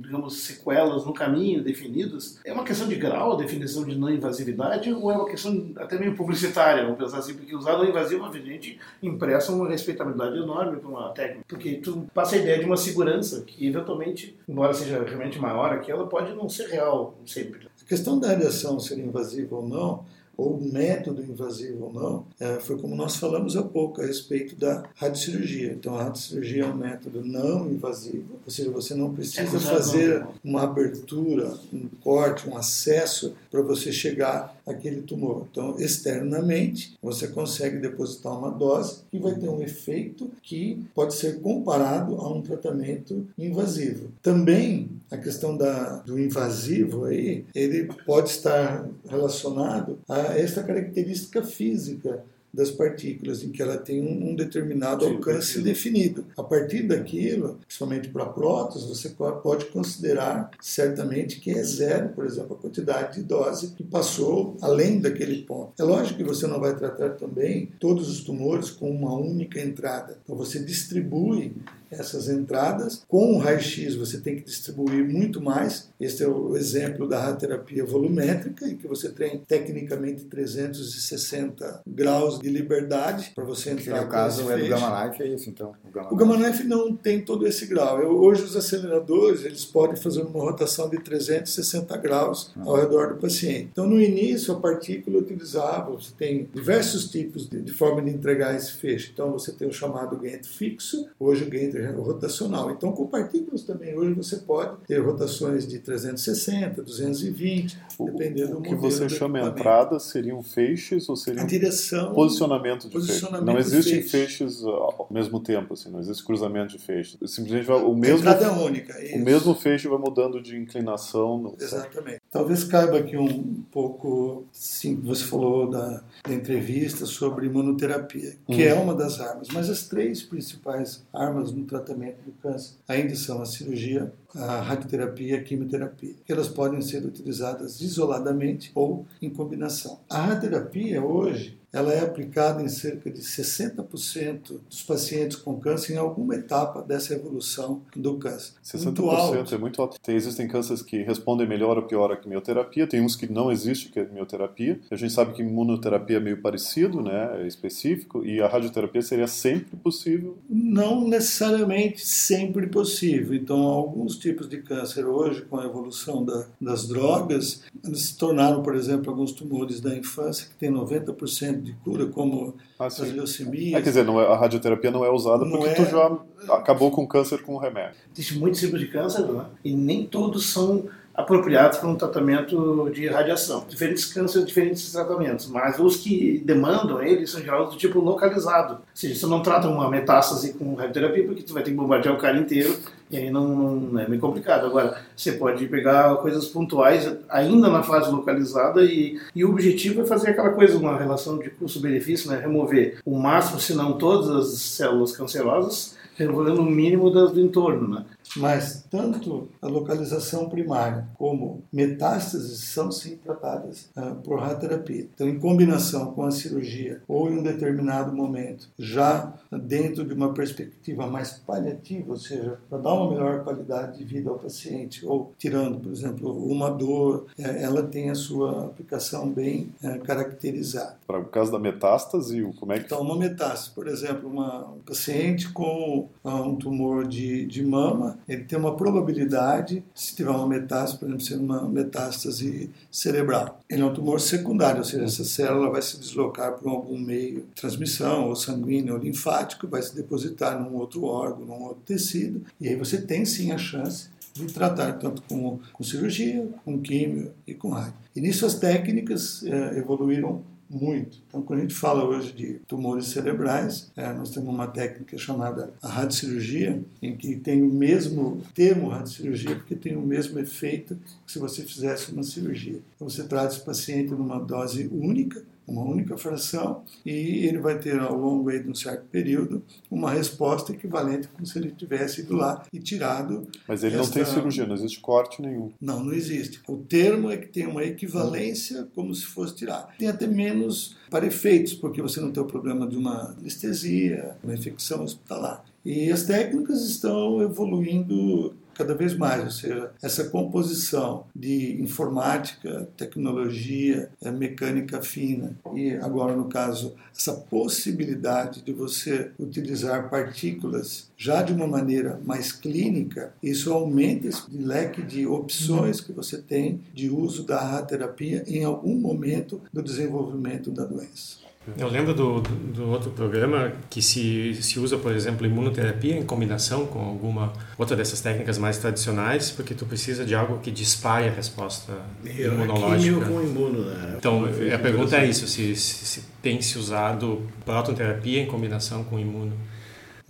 digamos, 0.00 0.40
sequelas 0.40 1.04
no 1.04 1.12
caminho 1.12 1.62
definidas, 1.62 2.40
é 2.44 2.52
uma 2.52 2.64
questão 2.64 2.88
de 2.88 2.96
grau 2.96 3.36
definição 3.36 3.84
de 3.84 3.96
não 3.96 4.10
invasividade 4.10 4.92
ou 4.92 5.10
é 5.10 5.16
uma 5.16 5.26
questão 5.26 5.72
até 5.76 5.98
meio 5.98 6.14
publicitária, 6.14 6.84
vamos 6.84 6.98
pensar 6.98 7.18
assim, 7.18 7.34
porque 7.34 7.54
usar 7.54 7.76
não 7.76 7.84
invasivo, 7.84 8.26
evidente, 8.26 8.78
impressa 9.02 9.52
uma 9.52 9.68
respeitabilidade 9.68 10.38
enorme 10.38 10.78
para 10.78 10.88
uma 10.88 11.10
técnica, 11.10 11.44
porque 11.46 11.74
tu 11.74 12.06
passa 12.14 12.36
a 12.36 12.38
ideia 12.38 12.58
de 12.58 12.64
uma 12.64 12.76
segurança 12.76 13.42
que, 13.42 13.66
eventualmente, 13.66 14.36
embora 14.48 14.72
seja 14.72 15.02
realmente 15.02 15.38
maior 15.38 15.72
aquela, 15.72 16.06
pode 16.06 16.34
não 16.34 16.48
ser 16.48 16.68
real 16.68 17.14
sempre. 17.26 17.68
A 17.80 17.88
questão 17.88 18.18
da 18.18 18.28
radiação 18.28 18.80
ser 18.80 18.98
invasiva 18.98 19.56
ou 19.56 19.66
não 19.66 20.04
ou 20.38 20.60
método 20.60 21.20
invasivo 21.20 21.86
ou 21.86 21.92
não, 21.92 22.26
é, 22.38 22.60
foi 22.60 22.78
como 22.78 22.94
nós 22.94 23.16
falamos 23.16 23.56
há 23.56 23.62
pouco 23.62 24.00
a 24.00 24.06
respeito 24.06 24.54
da 24.54 24.84
radiocirurgia. 24.94 25.72
Então, 25.72 25.96
a 25.96 26.04
radiocirurgia 26.04 26.62
é 26.62 26.66
um 26.66 26.76
método 26.76 27.24
não 27.24 27.68
invasivo, 27.68 28.38
ou 28.46 28.50
seja, 28.50 28.70
você 28.70 28.94
não 28.94 29.12
precisa 29.12 29.56
é 29.56 29.60
fazer 29.60 30.24
uma 30.44 30.62
abertura, 30.62 31.52
um 31.72 31.88
corte, 32.00 32.48
um 32.48 32.56
acesso 32.56 33.34
para 33.50 33.60
você 33.62 33.90
chegar 33.90 34.56
àquele 34.68 35.02
tumor. 35.02 35.46
Então, 35.50 35.78
externamente, 35.78 36.96
você 37.02 37.28
consegue 37.28 37.78
depositar 37.78 38.38
uma 38.38 38.50
dose 38.50 39.02
que 39.10 39.18
vai 39.18 39.34
ter 39.34 39.48
um 39.48 39.62
efeito 39.62 40.30
que 40.42 40.84
pode 40.94 41.14
ser 41.14 41.40
comparado 41.40 42.16
a 42.16 42.32
um 42.32 42.42
tratamento 42.42 43.26
invasivo. 43.36 44.08
Também 44.22 44.88
a 45.10 45.16
questão 45.16 45.56
da, 45.56 45.96
do 45.98 46.18
invasivo 46.18 47.04
aí, 47.04 47.44
ele 47.54 47.88
pode 48.06 48.30
estar 48.30 48.88
relacionado 49.08 49.98
a 50.08 50.18
essa 50.38 50.62
característica 50.62 51.42
física 51.42 52.22
das 52.52 52.70
partículas, 52.70 53.42
em 53.42 53.50
que 53.50 53.62
ela 53.62 53.76
tem 53.76 54.00
um, 54.00 54.34
determinado 54.34 55.04
alcance 55.06 55.60
definido. 55.60 56.24
A 56.36 56.42
partir 56.42 56.82
daquilo, 56.82 57.58
principalmente 57.66 58.08
para 58.08 58.26
prótons, 58.26 58.86
você 58.86 59.10
pode 59.42 59.66
considerar 59.66 60.50
certamente 60.60 61.40
que 61.40 61.50
é 61.50 61.62
zero, 61.62 62.10
por 62.10 62.24
exemplo, 62.24 62.56
a 62.56 62.62
quantidade 62.62 63.16
de 63.16 63.22
dose 63.22 63.74
que 63.74 63.82
passou 63.82 64.56
além 64.60 65.00
daquele 65.00 65.42
ponto. 65.42 65.72
É 65.78 65.82
lógico 65.82 66.18
que 66.18 66.24
você 66.24 66.46
não 66.46 66.60
vai 66.60 66.74
tratar 66.76 67.10
também 67.10 67.68
todos 67.78 68.08
os 68.08 68.24
tumores 68.24 68.70
com 68.70 68.90
uma 68.90 69.14
única 69.14 69.60
entrada. 69.60 70.18
Então 70.22 70.36
você 70.36 70.58
distribui 70.58 71.54
essas 71.90 72.28
entradas. 72.28 73.04
Com 73.08 73.34
o 73.34 73.38
raio-x 73.38 73.94
você 73.94 74.18
tem 74.18 74.36
que 74.36 74.42
distribuir 74.42 75.04
muito 75.04 75.40
mais. 75.40 75.88
Este 76.00 76.22
é 76.22 76.28
o 76.28 76.56
exemplo 76.56 77.08
da 77.08 77.20
radioterapia 77.20 77.84
volumétrica, 77.84 78.66
em 78.66 78.76
que 78.76 78.86
você 78.86 79.08
tem 79.08 79.38
tecnicamente 79.38 80.24
360 80.24 81.82
graus 81.86 82.38
de 82.38 82.48
liberdade 82.48 83.32
para 83.34 83.44
você 83.44 83.70
entrar. 83.70 84.02
No 84.02 84.08
caso 84.08 84.50
é 84.50 84.58
do 84.58 84.68
Gamma 84.68 85.08
Knife, 85.08 85.22
é 85.22 85.26
isso 85.26 85.50
então? 85.50 85.74
O 85.84 85.90
Gamma, 85.90 86.12
o 86.12 86.16
Gamma 86.16 86.36
Knife 86.36 86.64
não 86.64 86.94
tem 86.94 87.20
todo 87.20 87.46
esse 87.46 87.66
grau. 87.66 88.00
Eu, 88.00 88.16
hoje 88.18 88.42
os 88.42 88.56
aceleradores 88.56 89.44
eles 89.44 89.64
podem 89.64 89.96
fazer 89.96 90.22
uma 90.22 90.40
rotação 90.40 90.88
de 90.88 90.98
360 90.98 91.96
graus 91.96 92.52
ah. 92.56 92.62
ao 92.64 92.76
redor 92.76 93.14
do 93.14 93.20
paciente. 93.20 93.68
Então 93.72 93.86
no 93.86 94.00
início 94.00 94.54
a 94.54 94.60
partícula 94.60 95.18
utilizava, 95.18 95.90
você 95.90 96.12
tem 96.16 96.48
diversos 96.54 97.10
tipos 97.10 97.48
de, 97.48 97.60
de 97.60 97.72
forma 97.72 98.02
de 98.02 98.10
entregar 98.10 98.54
esse 98.54 98.72
feixe. 98.72 99.10
Então 99.12 99.32
você 99.32 99.52
tem 99.52 99.68
o 99.68 99.72
chamado 99.72 100.16
ganho 100.16 100.38
fixo, 100.44 101.08
hoje 101.18 101.44
o 101.44 101.48
ganho 101.78 102.00
rotacional. 102.02 102.70
Então, 102.70 102.92
com 102.92 103.06
partículas 103.06 103.62
também, 103.62 103.96
hoje 103.96 104.12
você 104.14 104.36
pode 104.36 104.76
ter 104.86 104.98
rotações 104.98 105.66
de 105.66 105.78
360, 105.78 106.82
220, 106.82 107.78
dependendo 108.00 108.52
do 108.52 108.58
O 108.58 108.62
que 108.62 108.74
você 108.74 109.08
chama 109.08 109.40
entrada 109.40 109.98
seriam 109.98 110.42
feixes 110.42 111.08
ou 111.08 111.16
seriam 111.16 111.46
direção, 111.46 112.12
posicionamento 112.14 112.88
de 112.88 112.92
posicionamento 112.92 113.54
feixes? 113.54 113.72
Não 113.72 113.78
existem 113.78 114.02
feixes 114.02 114.64
ao 114.64 115.06
mesmo 115.10 115.40
tempo, 115.40 115.74
assim, 115.74 115.90
não 115.90 116.00
existe 116.00 116.24
cruzamento 116.24 116.76
de 116.76 116.78
feixes. 116.78 117.18
Simplesmente 117.30 117.66
vai, 117.66 117.80
o 117.80 117.94
mesmo 117.94 118.18
entrada 118.18 118.46
é 118.46 118.50
única. 118.50 119.04
Isso. 119.04 119.16
O 119.16 119.18
mesmo 119.20 119.54
feixe 119.54 119.88
vai 119.88 119.98
mudando 119.98 120.40
de 120.40 120.56
inclinação. 120.56 121.38
No... 121.38 121.56
Exatamente. 121.60 122.20
Talvez 122.30 122.64
caiba 122.64 122.98
aqui 122.98 123.16
um 123.16 123.62
pouco, 123.70 124.44
sim, 124.52 124.96
você 124.96 125.24
falou 125.24 125.70
da, 125.70 126.02
da 126.26 126.34
entrevista 126.34 127.06
sobre 127.06 127.46
imunoterapia, 127.46 128.36
que 128.46 128.64
hum. 128.64 128.68
é 128.68 128.74
uma 128.74 128.94
das 128.94 129.20
armas, 129.20 129.48
mas 129.52 129.70
as 129.70 129.86
três 129.86 130.22
principais 130.22 131.06
armas 131.12 131.52
no 131.52 131.64
tratamento 131.68 132.20
do 132.22 132.32
câncer. 132.32 132.76
Ainda 132.88 133.14
são 133.14 133.40
a 133.40 133.46
cirurgia, 133.46 134.12
a 134.34 134.60
radioterapia 134.60 135.36
e 135.36 135.38
a 135.38 135.42
quimioterapia. 135.42 136.14
Elas 136.28 136.48
podem 136.48 136.80
ser 136.80 137.04
utilizadas 137.04 137.80
isoladamente 137.80 138.70
ou 138.74 139.06
em 139.20 139.30
combinação. 139.30 140.00
A 140.08 140.20
radioterapia 140.20 141.02
hoje 141.02 141.58
ela 141.72 141.92
é 141.92 142.00
aplicada 142.00 142.62
em 142.62 142.68
cerca 142.68 143.10
de 143.10 143.20
60% 143.20 144.60
dos 144.68 144.82
pacientes 144.82 145.36
com 145.36 145.60
câncer 145.60 145.94
em 145.94 145.96
alguma 145.96 146.34
etapa 146.34 146.82
dessa 146.82 147.14
evolução 147.14 147.82
do 147.94 148.16
câncer. 148.16 148.54
60% 148.64 148.84
muito 148.84 149.10
alto. 149.10 149.54
é 149.54 149.58
muito 149.58 149.82
alto. 149.82 150.00
Tem, 150.00 150.16
existem 150.16 150.48
cânceres 150.48 150.82
que 150.82 151.02
respondem 151.02 151.46
melhor 151.46 151.76
ou 151.76 151.82
pior 151.82 152.10
à 152.10 152.16
quimioterapia, 152.16 152.86
tem 152.86 153.02
uns 153.02 153.14
que 153.14 153.30
não 153.30 153.52
existe 153.52 153.90
quimioterapia. 153.90 154.80
A 154.90 154.96
gente 154.96 155.12
sabe 155.12 155.34
que 155.34 155.42
imunoterapia 155.42 156.16
é 156.16 156.20
meio 156.20 156.40
parecido, 156.40 157.02
né, 157.02 157.42
é 157.42 157.46
específico, 157.46 158.24
e 158.24 158.40
a 158.40 158.48
radioterapia 158.48 159.02
seria 159.02 159.26
sempre 159.26 159.76
possível? 159.76 160.38
Não 160.48 161.06
necessariamente 161.06 162.06
sempre 162.06 162.66
possível. 162.66 163.34
Então, 163.34 163.58
alguns 163.58 164.16
tipos 164.18 164.48
de 164.48 164.58
câncer 164.58 165.06
hoje, 165.06 165.42
com 165.42 165.58
a 165.58 165.64
evolução 165.64 166.24
da, 166.24 166.46
das 166.60 166.86
drogas, 166.86 167.62
eles 167.84 168.02
se 168.02 168.18
tornaram, 168.18 168.62
por 168.62 168.74
exemplo, 168.74 169.10
alguns 169.10 169.32
tumores 169.32 169.80
da 169.80 169.96
infância 169.96 170.48
que 170.48 170.54
tem 170.54 170.70
90% 170.70 171.62
de 171.62 171.72
cura, 171.84 172.06
como 172.06 172.54
ah, 172.78 172.86
as 172.86 172.98
leucemias. 172.98 173.74
É, 173.74 173.82
quer 173.82 173.90
dizer, 173.90 174.04
não 174.04 174.20
é, 174.20 174.26
a 174.26 174.36
radioterapia 174.36 174.90
não 174.90 175.04
é 175.04 175.10
usada 175.10 175.44
não 175.44 175.52
porque 175.52 175.68
é... 175.68 175.74
tu 175.74 175.84
já 175.84 176.18
acabou 176.54 176.90
com 176.90 177.04
o 177.04 177.08
câncer 177.08 177.42
com 177.42 177.54
o 177.54 177.58
remédio. 177.58 177.96
Existem 178.12 178.38
muitos 178.38 178.60
tipos 178.60 178.80
de 178.80 178.88
câncer, 178.88 179.22
né? 179.22 179.46
e 179.64 179.74
nem 179.74 180.06
todos 180.06 180.50
são 180.50 180.84
apropriados 181.18 181.78
para 181.78 181.88
um 181.88 181.96
tratamento 181.96 182.88
de 182.94 183.08
radiação. 183.08 183.64
Diferentes 183.68 184.04
cânceres, 184.04 184.46
diferentes 184.46 184.92
tratamentos, 184.92 185.48
mas 185.48 185.76
os 185.80 185.96
que 185.96 186.40
demandam 186.44 187.02
eles 187.02 187.32
são 187.32 187.40
geral 187.40 187.68
do 187.68 187.76
tipo 187.76 187.98
localizado. 187.98 188.74
Ou 188.74 188.80
seja, 188.94 189.16
você 189.16 189.26
não 189.26 189.42
trata 189.42 189.68
uma 189.68 189.90
metástase 189.90 190.54
com 190.54 190.76
radioterapia 190.76 191.24
porque 191.24 191.42
tu 191.42 191.52
vai 191.52 191.64
ter 191.64 191.72
que 191.72 191.76
bombardear 191.76 192.14
o 192.14 192.18
cara 192.18 192.38
inteiro 192.38 192.78
e 193.10 193.16
aí 193.16 193.30
não, 193.30 193.48
não, 193.48 194.00
é 194.00 194.06
meio 194.06 194.20
complicado. 194.20 194.66
Agora, 194.66 195.02
você 195.16 195.32
pode 195.32 195.66
pegar 195.66 196.14
coisas 196.18 196.46
pontuais 196.46 197.10
ainda 197.28 197.68
na 197.68 197.82
fase 197.82 198.12
localizada 198.12 198.84
e, 198.84 199.20
e 199.34 199.44
o 199.44 199.50
objetivo 199.50 200.02
é 200.02 200.06
fazer 200.06 200.30
aquela 200.30 200.50
coisa, 200.50 200.78
uma 200.78 200.96
relação 200.96 201.36
de 201.38 201.50
custo-benefício, 201.50 202.30
né? 202.30 202.38
remover 202.38 202.98
o 203.04 203.18
máximo, 203.18 203.58
se 203.58 203.74
não 203.74 203.94
todas 203.94 204.30
as 204.30 204.60
células 204.60 205.16
cancerosas, 205.16 205.96
removendo 206.16 206.60
o 206.60 206.70
mínimo 206.70 207.10
das 207.10 207.32
do 207.32 207.40
entorno. 207.40 207.88
Né? 207.88 208.04
Mas 208.36 208.84
tanto 208.90 209.48
a 209.60 209.66
localização 209.66 210.48
primária 210.48 211.08
como 211.16 211.62
metástases 211.72 212.60
são 212.64 212.90
sim 212.90 213.16
tratadas 213.16 213.88
uh, 213.96 214.14
por 214.16 214.40
radioterapia. 214.40 215.08
Então, 215.14 215.28
em 215.28 215.38
combinação 215.38 216.12
com 216.12 216.24
a 216.24 216.30
cirurgia 216.30 217.00
ou 217.06 217.30
em 217.30 217.38
um 217.38 217.42
determinado 217.42 218.14
momento, 218.14 218.68
já 218.78 219.32
dentro 219.50 220.04
de 220.04 220.14
uma 220.14 220.32
perspectiva 220.32 221.06
mais 221.06 221.32
paliativa, 221.32 222.12
ou 222.12 222.18
seja, 222.18 222.58
para 222.68 222.78
dar 222.78 222.94
uma 222.94 223.10
melhor 223.10 223.44
qualidade 223.44 223.98
de 223.98 224.04
vida 224.04 224.30
ao 224.30 224.38
paciente, 224.38 225.04
ou 225.06 225.32
tirando, 225.38 225.80
por 225.80 225.92
exemplo, 225.92 226.32
uma 226.50 226.70
dor, 226.70 227.26
é, 227.38 227.62
ela 227.62 227.82
tem 227.82 228.10
a 228.10 228.14
sua 228.14 228.66
aplicação 228.66 229.28
bem 229.28 229.72
é, 229.82 229.98
caracterizada. 229.98 230.96
Para 231.06 231.18
o 231.18 231.24
caso 231.24 231.52
da 231.52 231.58
metástase, 231.58 232.42
como 232.58 232.72
é 232.72 232.78
que... 232.78 232.86
Então, 232.86 233.00
uma 233.00 233.16
metástase, 233.16 233.70
por 233.70 233.86
exemplo, 233.86 234.28
uma, 234.28 234.66
um 234.68 234.78
paciente 234.80 235.50
com 235.52 236.08
ah, 236.24 236.42
um 236.42 236.56
tumor 236.56 237.06
de, 237.06 237.46
de 237.46 237.64
mama, 237.64 238.17
ele 238.28 238.44
tem 238.44 238.58
uma 238.58 238.76
probabilidade, 238.76 239.84
se 239.94 240.14
tiver 240.14 240.30
uma 240.30 240.46
metástase, 240.46 240.98
por 240.98 241.06
exemplo, 241.06 241.24
ser 241.24 241.36
uma 241.36 241.68
metástase 241.68 242.70
cerebral. 242.90 243.60
Ele 243.68 243.82
é 243.82 243.84
um 243.84 243.92
tumor 243.92 244.20
secundário, 244.20 244.78
ou 244.78 244.84
seja, 244.84 245.04
essa 245.04 245.24
célula 245.24 245.70
vai 245.70 245.82
se 245.82 245.98
deslocar 245.98 246.52
por 246.54 246.68
algum 246.68 246.98
meio 246.98 247.40
de 247.40 247.46
transmissão, 247.54 248.28
ou 248.28 248.36
sanguíneo 248.36 248.94
ou 248.94 249.00
linfático, 249.00 249.68
vai 249.68 249.82
se 249.82 249.94
depositar 249.94 250.60
num 250.60 250.76
outro 250.76 251.04
órgão, 251.04 251.46
num 251.46 251.62
outro 251.62 251.82
tecido, 251.84 252.44
e 252.60 252.68
aí 252.68 252.76
você 252.76 253.00
tem 253.00 253.24
sim 253.24 253.52
a 253.52 253.58
chance 253.58 254.08
de 254.34 254.52
tratar 254.52 254.92
tanto 254.94 255.22
com, 255.22 255.58
com 255.72 255.84
cirurgia, 255.84 256.48
com 256.64 256.78
químio 256.78 257.32
e 257.46 257.54
com 257.54 257.70
rádio. 257.70 257.94
E 258.14 258.20
nisso 258.20 258.46
as 258.46 258.54
técnicas 258.54 259.42
é, 259.44 259.78
evoluíram 259.78 260.42
muito. 260.68 261.18
Então, 261.28 261.42
quando 261.42 261.60
a 261.60 261.62
gente 261.62 261.74
fala 261.74 262.04
hoje 262.04 262.32
de 262.32 262.54
tumores 262.66 263.06
cerebrais, 263.06 263.90
é, 263.96 264.12
nós 264.12 264.30
temos 264.30 264.48
uma 264.48 264.66
técnica 264.66 265.16
chamada 265.16 265.72
a 265.82 265.88
radiocirurgia, 265.88 266.82
em 267.02 267.16
que 267.16 267.36
tem 267.36 267.62
o 267.62 267.72
mesmo 267.72 268.42
termo 268.54 268.88
radiocirurgia, 268.88 269.56
porque 269.56 269.74
tem 269.74 269.96
o 269.96 270.02
mesmo 270.02 270.38
efeito 270.38 270.96
que 271.26 271.32
se 271.32 271.38
você 271.38 271.62
fizesse 271.62 272.12
uma 272.12 272.22
cirurgia. 272.22 272.80
Então, 272.96 273.08
você 273.08 273.24
traz 273.24 273.56
o 273.56 273.64
paciente 273.64 274.10
numa 274.10 274.38
dose 274.38 274.88
única, 274.92 275.42
uma 275.68 275.82
única 275.82 276.16
fração, 276.16 276.82
e 277.04 277.46
ele 277.46 277.58
vai 277.58 277.78
ter 277.78 278.00
ao 278.00 278.16
longo 278.16 278.50
de 278.50 278.68
um 278.68 278.74
certo 278.74 279.04
período 279.10 279.62
uma 279.90 280.10
resposta 280.10 280.72
equivalente 280.72 281.28
como 281.28 281.46
se 281.46 281.58
ele 281.58 281.70
tivesse 281.70 282.22
ido 282.22 282.34
lá 282.34 282.64
e 282.72 282.78
tirado. 282.80 283.46
Mas 283.68 283.84
ele 283.84 283.96
esta... 283.96 284.06
não 284.06 284.12
tem 284.12 284.34
cirurgia, 284.34 284.66
não 284.66 284.74
existe 284.74 285.00
corte 285.00 285.42
nenhum. 285.42 285.70
Não, 285.80 286.02
não 286.02 286.12
existe. 286.12 286.60
O 286.66 286.78
termo 286.78 287.30
é 287.30 287.36
que 287.36 287.48
tem 287.48 287.66
uma 287.66 287.84
equivalência 287.84 288.88
como 288.94 289.14
se 289.14 289.26
fosse 289.26 289.54
tirar. 289.54 289.94
Tem 289.98 290.08
até 290.08 290.26
menos 290.26 290.96
para 291.10 291.26
efeitos, 291.26 291.74
porque 291.74 292.00
você 292.00 292.20
não 292.20 292.30
tem 292.30 292.42
o 292.42 292.46
problema 292.46 292.86
de 292.86 292.96
uma 292.96 293.34
anestesia, 293.38 294.36
uma 294.42 294.54
infecção 294.54 295.04
hospitalar. 295.04 295.64
E 295.84 296.10
as 296.10 296.24
técnicas 296.24 296.82
estão 296.82 297.40
evoluindo 297.40 298.54
cada 298.78 298.94
vez 298.94 299.16
mais, 299.16 299.42
ou 299.42 299.50
seja, 299.50 299.90
essa 300.00 300.24
composição 300.24 301.24
de 301.34 301.82
informática, 301.82 302.88
tecnologia, 302.96 304.08
eh, 304.22 304.30
mecânica 304.30 305.02
fina 305.02 305.56
e 305.74 305.94
agora 305.94 306.36
no 306.36 306.44
caso 306.44 306.94
essa 307.14 307.34
possibilidade 307.34 308.62
de 308.62 308.72
você 308.72 309.32
utilizar 309.36 310.08
partículas 310.08 311.10
já 311.16 311.42
de 311.42 311.52
uma 311.52 311.66
maneira 311.66 312.20
mais 312.24 312.52
clínica, 312.52 313.34
isso 313.42 313.72
aumenta 313.72 314.28
esse 314.28 314.44
leque 314.52 315.02
de 315.02 315.26
opções 315.26 316.00
que 316.00 316.12
você 316.12 316.38
tem 316.38 316.80
de 316.94 317.10
uso 317.10 317.42
da 317.42 317.60
radioterapia 317.60 318.44
em 318.46 318.62
algum 318.62 318.94
momento 318.94 319.60
do 319.72 319.82
desenvolvimento 319.82 320.70
da 320.70 320.84
doença. 320.84 321.47
Eu 321.76 321.88
lembro 321.88 322.14
do, 322.14 322.40
do, 322.40 322.54
do, 322.72 322.90
outro 322.90 323.10
programa 323.10 323.72
que 323.90 324.00
se, 324.00 324.54
se 324.62 324.78
usa, 324.78 324.96
por 324.96 325.12
exemplo, 325.12 325.46
imunoterapia 325.46 326.16
em 326.16 326.24
combinação 326.24 326.86
com 326.86 327.00
alguma 327.00 327.52
outra 327.76 327.96
dessas 327.96 328.20
técnicas 328.20 328.58
mais 328.58 328.78
tradicionais, 328.78 329.50
porque 329.50 329.74
tu 329.74 329.84
precisa 329.84 330.24
de 330.24 330.34
algo 330.34 330.58
que 330.58 330.70
dispare 330.70 331.28
a 331.28 331.30
resposta 331.30 331.92
Eu, 332.24 332.54
imunológica. 332.54 333.26
com 333.26 333.40
imuno, 333.42 333.84
né? 333.84 334.14
Então, 334.18 334.44
a 334.44 334.78
pergunta 334.78 335.16
é 335.16 335.26
isso, 335.26 335.46
se, 335.46 335.74
se, 335.76 336.06
se 336.06 336.24
tem 336.40 336.60
se 336.62 336.78
usado 336.78 337.42
prototerapia 337.64 338.40
em 338.40 338.46
combinação 338.46 339.04
com 339.04 339.18
imuno. 339.18 339.52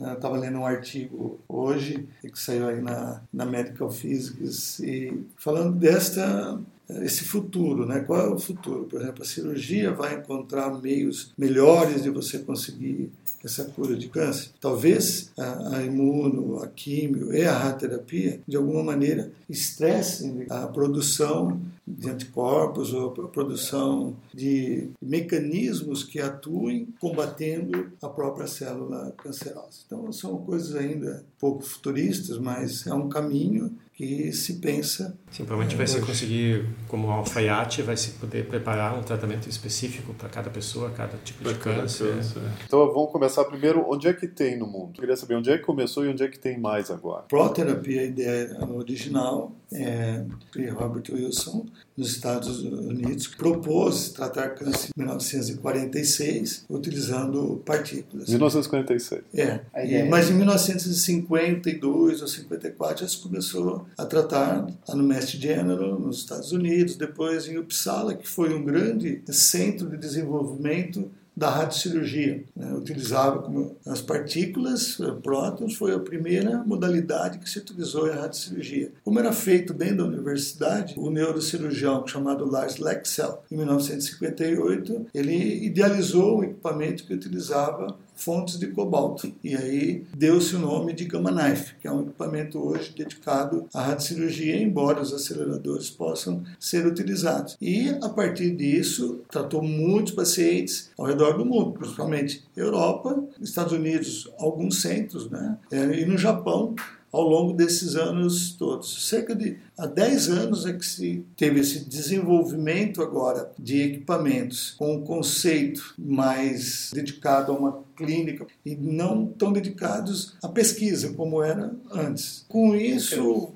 Eu 0.01 0.13
estava 0.13 0.37
lendo 0.39 0.59
um 0.59 0.67
artigo 0.67 1.41
hoje 1.49 2.09
que 2.23 2.39
saiu 2.39 2.69
aí 2.69 2.81
na, 2.81 3.21
na 3.33 3.45
Medical 3.45 3.91
Physics 3.91 4.79
e 4.79 5.27
falando 5.37 5.75
desta 5.75 6.61
esse 7.03 7.25
futuro, 7.25 7.87
né? 7.87 8.01
Qual 8.01 8.21
é 8.21 8.29
o 8.29 8.39
futuro? 8.39 8.85
Por 8.85 9.01
exemplo, 9.01 9.23
a 9.23 9.27
cirurgia 9.27 9.93
vai 9.93 10.17
encontrar 10.17 10.71
meios 10.81 11.33
melhores 11.37 12.03
de 12.03 12.11
você 12.11 12.39
conseguir 12.39 13.11
essa 13.45 13.65
cura 13.65 13.97
de 13.97 14.09
câncer. 14.09 14.51
Talvez 14.61 15.31
a, 15.39 15.77
a 15.77 15.85
imuno, 15.85 16.63
a 16.63 16.67
químio 16.67 17.33
e 17.33 17.45
a 17.45 17.57
radioterapia, 17.57 18.41
de 18.47 18.57
alguma 18.57 18.83
maneira, 18.83 19.31
estressem 19.49 20.47
a 20.51 20.67
produção 20.67 21.61
de 21.87 22.11
anticorpos 22.11 22.93
ou 22.93 23.11
a 23.11 23.29
produção 23.29 24.17
de 24.35 24.89
mecanismos 25.01 26.03
que 26.05 26.21
atuem 26.21 26.89
combatendo 27.01 27.93
a 28.03 28.09
própria 28.09 28.47
célula 28.47 29.15
cancerosa. 29.17 29.81
Então, 29.87 30.11
são 30.13 30.39
coisas 30.39 30.75
ainda 30.75 31.25
pouco 31.39 31.63
futuristas, 31.63 32.39
mas 32.39 32.87
é 32.87 32.93
um 32.93 33.09
caminho 33.09 33.73
que 33.99 34.33
se 34.33 34.61
pensa. 34.61 35.19
Sim, 35.29 35.45
provavelmente 35.45 35.77
vai 35.77 35.89
se 35.89 36.01
conseguir, 36.01 36.65
como 36.87 37.11
alfaiate, 37.11 37.83
vai 37.83 37.97
se 37.97 38.13
poder 38.13 38.47
preparar 38.47 38.97
um 38.97 39.03
tratamento 39.03 39.49
específico 39.49 40.15
para 40.15 40.29
cada 40.29 40.49
pessoa, 40.49 40.91
cada 40.91 41.19
tipo 41.19 41.43
pra 41.43 41.53
de 41.53 41.59
câncer. 41.59 42.15
câncer. 42.15 42.43
Então 42.65 42.79
vamos 42.93 43.11
começar 43.11 43.45
primeiro, 43.47 43.85
onde 43.91 44.07
é 44.07 44.13
que 44.13 44.29
tem 44.29 44.57
no 44.57 44.69
mundo? 44.69 44.93
Eu 44.95 45.01
queria 45.01 45.17
saber 45.17 45.35
onde 45.35 45.51
é 45.51 45.59
que 45.59 45.65
começou 45.65 46.07
e 46.07 46.09
onde 46.11 46.23
é 46.23 46.29
que 46.29 46.39
tem 46.39 46.57
mais 46.57 46.93
agora. 46.93 47.23
Proterapia, 47.23 48.03
a 48.03 48.05
ideia 48.05 48.57
original, 48.73 49.51
é 49.73 50.25
Robert 50.71 51.05
Wilson, 51.13 51.67
nos 51.97 52.13
Estados 52.13 52.63
Unidos, 52.63 53.27
propôs 53.27 54.11
tratar 54.11 54.51
câncer 54.51 54.91
em 54.97 55.01
1946 55.01 56.65
utilizando 56.71 57.61
partículas. 57.67 58.29
1946. 58.29 59.23
É, 59.35 59.61
e, 59.85 60.05
mas 60.05 60.31
em 60.31 60.35
1952 60.35 62.23
ou 62.23 62.29
54 62.29 63.03
já 63.03 63.09
se 63.09 63.19
começou 63.19 63.87
a 63.97 64.07
tratar 64.07 64.67
no 64.89 65.03
Mestre 65.03 65.39
General, 65.39 65.99
nos 65.99 66.19
Estados 66.19 66.53
Unidos, 66.53 66.97
depois 66.97 67.49
em 67.49 67.59
Uppsala, 67.59 68.15
que 68.15 68.29
foi 68.29 68.55
um 68.55 68.65
grande 68.65 69.23
centro 69.27 69.89
de 69.91 69.97
desenvolvimento 69.97 71.11
da 71.39 71.49
radiocirurgia. 71.51 72.45
Né? 72.55 72.73
Utilizava 72.75 73.41
como 73.41 73.77
as 73.87 74.03
partículas, 74.03 74.99
eh, 75.01 75.13
prótons, 75.23 75.77
foi 75.77 75.95
a 75.95 75.99
primeira 75.99 76.59
modalidade 76.65 77.39
que 77.39 77.49
se 77.49 77.61
utilizou 77.61 78.09
em 78.09 78.17
radiocirurgia. 78.17 78.91
Como 79.05 79.19
era 79.21 79.33
feito 79.33 79.73
dentro 79.73 79.99
da 79.99 80.05
universidade, 80.05 80.95
o 80.97 81.11
neurocirurgião 81.11 82.07
chamado 82.07 82.45
Lars 82.45 82.79
Lexell, 82.79 83.43
em 83.51 83.57
1958, 83.57 85.07
ele 85.15 85.65
idealizou 85.65 86.39
um 86.39 86.45
equipamento 86.45 87.05
que 87.05 87.15
utilizava 87.15 87.97
fontes 88.19 88.59
de 88.59 88.67
cobalto. 88.67 89.33
E 89.43 89.57
aí 89.57 90.05
deu-se 90.15 90.55
o 90.57 90.59
nome 90.59 90.93
de 90.93 91.05
Gamma 91.05 91.31
Knife, 91.31 91.75
que 91.81 91.87
é 91.87 91.93
um 91.93 92.03
equipamento 92.03 92.59
hoje 92.59 92.93
dedicado 92.95 93.67
à 93.73 93.81
radiocirurgia, 93.83 94.61
embora 94.61 95.01
os 95.01 95.15
aceleradores 95.15 95.89
possam 95.89 96.43
ser 96.59 96.87
utilizados. 96.87 97.57
E 97.61 97.89
a 98.03 98.09
partir 98.09 98.51
disso, 98.57 99.21
tratou 99.31 99.63
muitos 99.63 100.13
pacientes 100.13 100.91
ao 100.99 101.07
redor 101.07 101.39
do 101.39 101.45
mundo, 101.45 101.73
principalmente 101.73 102.43
Europa, 102.57 103.23
Estados 103.41 103.73
Unidos, 103.73 104.29
alguns 104.39 104.83
centros, 104.83 105.31
né? 105.31 105.57
É, 105.71 106.01
e 106.01 106.05
no 106.05 106.19
Japão, 106.19 106.75
ao 107.13 107.23
longo 107.23 107.53
desses 107.53 107.97
anos 107.97 108.53
todos. 108.53 109.09
Cerca 109.09 109.35
de 109.35 109.57
há 109.77 109.87
10 109.87 110.29
anos 110.29 110.67
é 110.67 110.73
que 110.73 110.85
se 110.85 111.25
teve 111.37 111.61
esse 111.61 111.81
desenvolvimento 111.81 113.03
agora 113.03 113.51
de 113.59 113.83
equipamentos 113.83 114.75
com 114.79 114.97
um 114.97 115.03
conceito 115.03 115.95
mais 115.99 116.91
dedicado 116.93 117.53
a 117.53 117.55
uma 117.55 117.81
clínica 117.97 118.47
e 118.65 118.77
não 118.77 119.27
tão 119.27 119.53
dedicados 119.53 120.35
à 120.43 120.49
pesquisa 120.49 121.13
como 121.15 121.43
era 121.43 121.75
antes. 121.91 122.45
Com 122.49 122.75
isso, 122.75 123.53